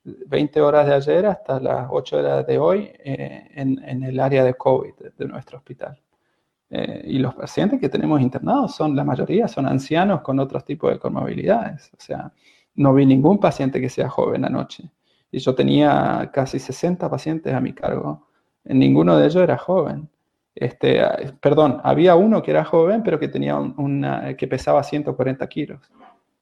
20 0.03 0.61
horas 0.61 0.87
de 0.87 0.93
ayer 0.93 1.25
hasta 1.25 1.59
las 1.59 1.87
8 1.89 2.17
horas 2.17 2.47
de 2.47 2.57
hoy 2.57 2.89
eh, 2.99 3.49
en, 3.55 4.03
el 4.03 4.19
área 4.21 4.45
de 4.45 4.53
COVID 4.53 4.93
de, 5.17 5.25
nuestro 5.27 5.57
hospital. 5.57 5.99
Eh, 6.69 7.03
y 7.05 7.19
los 7.19 7.35
pacientes 7.35 7.79
que 7.81 7.89
tenemos 7.89 8.21
internados 8.21 8.73
son, 8.73 8.95
la 8.95 9.03
mayoría 9.03 9.49
son 9.49 9.65
ancianos 9.67 10.21
con 10.21 10.39
otros 10.39 10.63
tipos 10.63 10.91
de 10.91 10.99
comorbilidades. 10.99 11.91
O 11.93 11.99
sea, 11.99 12.31
no 12.75 12.93
vi 12.93 13.05
ningún 13.05 13.37
paciente 13.39 13.81
que 13.81 13.89
sea 13.89 14.09
joven 14.09 14.45
anoche. 14.45 14.89
Y 15.29 15.39
yo 15.39 15.53
tenía 15.55 16.29
casi 16.33 16.59
60 16.59 17.09
pacientes 17.09 17.53
a 17.53 17.59
mi 17.59 17.73
cargo. 17.73 18.27
Ninguno 18.63 19.17
de 19.17 19.25
ellos 19.25 19.43
era 19.43 19.57
joven. 19.57 20.09
Este, 20.53 21.01
perdón, 21.39 21.79
había 21.83 22.15
uno 22.15 22.41
que 22.41 22.51
era 22.51 22.65
joven, 22.65 23.03
pero 23.03 23.19
que, 23.19 23.27
tenía 23.29 23.57
una, 23.57 24.35
que 24.35 24.47
pesaba 24.47 24.83
140 24.83 25.47
kilos. 25.47 25.91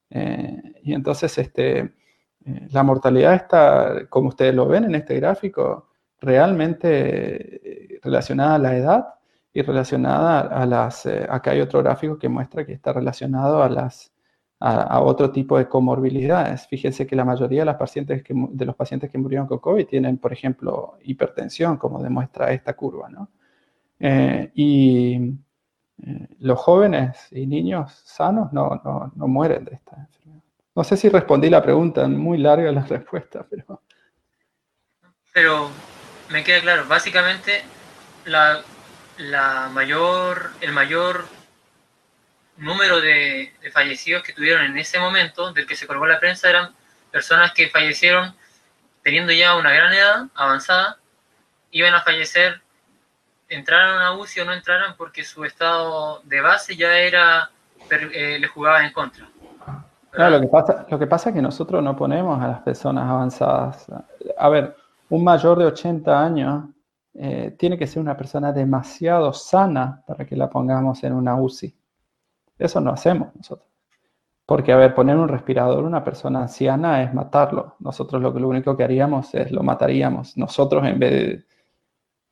Eh, 0.09 0.61
y 0.83 0.93
entonces 0.93 1.37
este, 1.37 1.79
eh, 1.79 2.67
la 2.71 2.83
mortalidad 2.83 3.35
está, 3.35 4.07
como 4.09 4.29
ustedes 4.29 4.55
lo 4.55 4.67
ven 4.67 4.85
en 4.85 4.95
este 4.95 5.15
gráfico, 5.15 5.89
realmente 6.19 7.95
eh, 7.95 7.99
relacionada 8.03 8.55
a 8.55 8.59
la 8.59 8.75
edad 8.75 9.05
y 9.53 9.61
relacionada 9.61 10.41
a 10.41 10.65
las, 10.65 11.05
acá 11.05 11.51
hay 11.51 11.61
otro 11.61 11.81
gráfico 11.83 12.17
que 12.17 12.29
muestra 12.29 12.65
que 12.65 12.73
está 12.73 12.93
relacionado 12.93 13.63
a 13.63 13.69
las, 13.69 14.11
a, 14.59 15.01
otro 15.01 15.31
tipo 15.31 15.57
de 15.57 15.67
comorbilidades. 15.67 16.67
Fíjense 16.67 17.07
que 17.07 17.15
la 17.15 17.25
mayoría 17.25 17.61
de, 17.61 17.65
las 17.65 17.77
pacientes 17.77 18.23
que, 18.23 18.33
de 18.35 18.65
los 18.65 18.75
pacientes 18.75 19.09
que 19.11 19.17
murieron 19.17 19.47
con 19.47 19.59
COVID 19.59 19.85
tienen, 19.87 20.17
por 20.17 20.33
ejemplo, 20.33 20.97
hipertensión, 21.03 21.77
como 21.77 22.01
demuestra 22.01 22.51
esta 22.51 22.75
curva, 22.75 23.09
¿no? 23.09 23.29
Eh, 23.99 24.51
y 24.55 25.15
eh, 26.05 26.27
los 26.39 26.59
jóvenes 26.59 27.27
y 27.31 27.45
niños 27.45 27.91
sanos 28.05 28.53
no, 28.53 28.81
no, 28.83 29.11
no, 29.15 29.27
mueren 29.27 29.65
de 29.65 29.75
esta 29.75 29.97
enfermedad. 29.97 30.43
No 30.75 30.83
sé 30.83 30.95
si 30.97 31.09
respondí 31.09 31.49
la 31.49 31.61
pregunta, 31.61 32.07
muy 32.07 32.37
larga 32.37 32.71
la 32.71 32.83
respuesta, 32.89 33.45
pero... 33.49 33.81
Pero 35.33 35.69
me 36.29 36.43
queda 36.43 36.61
claro, 36.61 36.87
básicamente 36.87 37.61
la, 38.25 38.61
la 39.17 39.69
mayor, 39.71 40.51
el 40.61 40.71
mayor 40.71 41.25
número 42.59 43.01
de, 43.01 43.53
fallecidos 43.73 44.23
que 44.23 44.33
tuvieron 44.33 44.65
en 44.65 44.77
ese 44.77 44.99
momento, 44.99 45.53
del 45.53 45.65
que 45.65 45.75
se 45.75 45.87
colgó 45.87 46.05
la 46.05 46.19
prensa, 46.19 46.49
eran 46.49 46.73
personas 47.11 47.53
que 47.53 47.69
fallecieron 47.69 48.35
teniendo 49.03 49.31
ya 49.31 49.55
una 49.55 49.71
gran 49.71 49.93
edad 49.93 50.27
avanzada, 50.35 50.99
iban 51.71 51.93
a 51.93 52.01
fallecer, 52.01 52.61
entraran 53.49 54.01
a 54.01 54.17
UCI 54.17 54.41
o 54.41 54.45
no 54.45 54.53
entraran 54.53 54.95
porque 54.97 55.23
su 55.23 55.43
estado 55.43 56.21
de 56.23 56.41
base 56.41 56.75
ya 56.75 56.97
era, 56.97 57.49
eh, 57.89 58.37
le 58.39 58.47
jugaba 58.47 58.85
en 58.85 58.93
contra. 58.93 59.27
Claro, 60.11 60.37
lo 60.37 60.41
que, 60.41 60.47
pasa, 60.47 60.85
lo 60.89 60.97
que 60.97 61.07
pasa 61.07 61.29
es 61.29 61.35
que 61.35 61.41
nosotros 61.41 61.83
no 61.83 61.95
ponemos 61.95 62.41
a 62.41 62.47
las 62.47 62.61
personas 62.61 63.07
avanzadas. 63.09 63.85
A 64.37 64.49
ver, 64.49 64.75
un 65.09 65.23
mayor 65.23 65.57
de 65.59 65.65
80 65.65 66.23
años 66.23 66.65
eh, 67.13 67.55
tiene 67.57 67.77
que 67.77 67.87
ser 67.87 68.01
una 68.01 68.17
persona 68.17 68.51
demasiado 68.51 69.33
sana 69.33 70.03
para 70.07 70.25
que 70.25 70.35
la 70.35 70.49
pongamos 70.49 71.03
en 71.03 71.13
una 71.13 71.35
UCI. 71.35 71.75
Eso 72.57 72.81
no 72.81 72.91
hacemos 72.91 73.35
nosotros. 73.35 73.67
Porque, 74.45 74.71
a 74.71 74.77
ver, 74.77 74.95
poner 74.95 75.15
un 75.15 75.27
respirador 75.27 75.83
a 75.83 75.87
una 75.87 76.03
persona 76.03 76.41
anciana 76.41 77.03
es 77.03 77.13
matarlo. 77.13 77.75
Nosotros 77.79 78.21
lo, 78.21 78.33
que, 78.33 78.39
lo 78.39 78.47
único 78.47 78.75
que 78.75 78.83
haríamos 78.83 79.33
es 79.35 79.51
lo 79.51 79.61
mataríamos. 79.61 80.37
Nosotros 80.37 80.85
en 80.85 80.97
vez 80.97 81.11
de... 81.11 81.45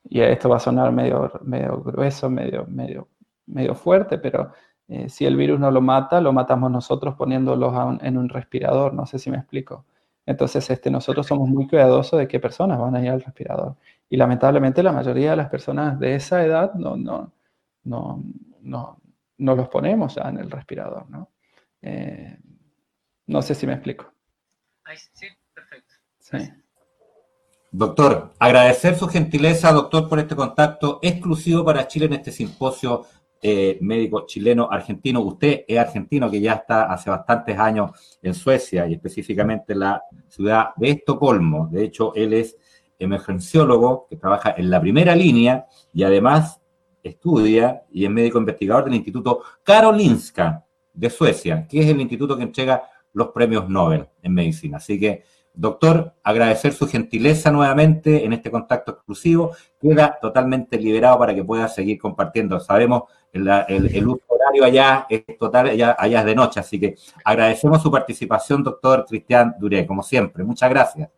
Y 0.08 0.20
esto 0.20 0.48
va 0.48 0.56
a 0.56 0.60
sonar 0.60 0.90
medio, 0.92 1.30
medio 1.42 1.82
grueso, 1.82 2.30
medio, 2.30 2.64
medio, 2.66 3.08
medio 3.46 3.74
fuerte, 3.74 4.18
pero 4.18 4.52
eh, 4.88 5.08
si 5.08 5.26
el 5.26 5.36
virus 5.36 5.60
no 5.60 5.70
lo 5.70 5.82
mata, 5.82 6.20
lo 6.20 6.32
matamos 6.32 6.70
nosotros 6.70 7.14
poniéndolo 7.14 7.98
en 8.00 8.16
un 8.16 8.28
respirador. 8.28 8.94
No 8.94 9.04
sé 9.06 9.18
si 9.18 9.30
me 9.30 9.36
explico. 9.36 9.84
Entonces, 10.24 10.68
este, 10.70 10.90
nosotros 10.90 11.26
somos 11.26 11.48
muy 11.48 11.66
cuidadosos 11.68 12.18
de 12.18 12.28
qué 12.28 12.40
personas 12.40 12.78
van 12.78 12.96
a 12.96 13.02
ir 13.02 13.10
al 13.10 13.22
respirador. 13.22 13.76
Y 14.08 14.16
lamentablemente 14.16 14.82
la 14.82 14.92
mayoría 14.92 15.30
de 15.30 15.36
las 15.36 15.50
personas 15.50 15.98
de 15.98 16.14
esa 16.14 16.44
edad 16.44 16.74
no, 16.74 16.96
no, 16.96 17.32
no, 17.84 18.22
no, 18.62 18.98
no 19.38 19.56
los 19.56 19.68
ponemos 19.68 20.14
ya 20.14 20.28
en 20.28 20.38
el 20.38 20.50
respirador, 20.50 21.08
¿no? 21.10 21.30
Eh, 21.82 22.38
no 23.26 23.42
sé 23.42 23.54
si 23.54 23.66
me 23.66 23.74
explico. 23.74 24.12
Sí, 25.12 25.26
perfecto. 25.54 25.94
Doctor, 27.70 28.30
agradecer 28.38 28.96
su 28.96 29.08
gentileza, 29.08 29.72
doctor, 29.72 30.08
por 30.08 30.18
este 30.18 30.34
contacto 30.34 31.00
exclusivo 31.02 31.64
para 31.64 31.86
Chile 31.86 32.06
en 32.06 32.14
este 32.14 32.32
simposio 32.32 33.04
eh, 33.42 33.78
médico 33.82 34.24
chileno 34.26 34.68
argentino. 34.70 35.20
Usted 35.20 35.64
es 35.68 35.78
argentino 35.78 36.30
que 36.30 36.40
ya 36.40 36.54
está 36.54 36.84
hace 36.84 37.10
bastantes 37.10 37.58
años 37.58 37.90
en 38.22 38.32
Suecia 38.32 38.86
y 38.88 38.94
específicamente 38.94 39.74
en 39.74 39.80
la 39.80 40.02
ciudad 40.28 40.70
de 40.76 40.90
Estocolmo. 40.90 41.68
De 41.70 41.84
hecho, 41.84 42.14
él 42.14 42.32
es 42.32 42.56
emergenciólogo 42.98 44.06
que 44.08 44.16
trabaja 44.16 44.54
en 44.56 44.70
la 44.70 44.80
primera 44.80 45.14
línea 45.14 45.66
y 45.92 46.04
además 46.04 46.60
estudia 47.02 47.82
y 47.92 48.04
es 48.04 48.10
médico 48.10 48.38
investigador 48.38 48.84
del 48.84 48.94
Instituto 48.94 49.42
Karolinska 49.62 50.64
de 50.92 51.10
Suecia, 51.10 51.66
que 51.68 51.80
es 51.80 51.86
el 51.86 52.00
instituto 52.00 52.36
que 52.36 52.42
entrega 52.42 52.82
los 53.12 53.28
premios 53.28 53.68
Nobel 53.68 54.08
en 54.22 54.34
medicina. 54.34 54.78
Así 54.78 54.98
que, 54.98 55.22
doctor, 55.58 56.14
agradecer 56.22 56.72
su 56.72 56.86
gentileza 56.86 57.50
nuevamente 57.50 58.24
en 58.24 58.32
este 58.32 58.50
contacto 58.50 58.92
exclusivo. 58.92 59.52
Queda 59.80 60.16
totalmente 60.22 60.78
liberado 60.78 61.18
para 61.18 61.34
que 61.34 61.42
pueda 61.42 61.66
seguir 61.66 61.98
compartiendo. 61.98 62.60
Sabemos 62.60 63.04
el, 63.32 63.48
el, 63.68 64.08
uso 64.08 64.22
horario 64.28 64.64
allá 64.64 65.06
es 65.10 65.24
total, 65.36 65.68
allá, 65.68 65.96
allá 65.98 66.20
es 66.20 66.26
de 66.26 66.34
noche, 66.34 66.60
así 66.60 66.78
que 66.78 66.94
agradecemos 67.24 67.82
su 67.82 67.90
participación, 67.90 68.62
doctor 68.62 69.04
Cristian 69.06 69.54
Duré, 69.58 69.84
como 69.84 70.02
siempre. 70.02 70.44
Muchas 70.44 70.70
gracias. 70.70 71.10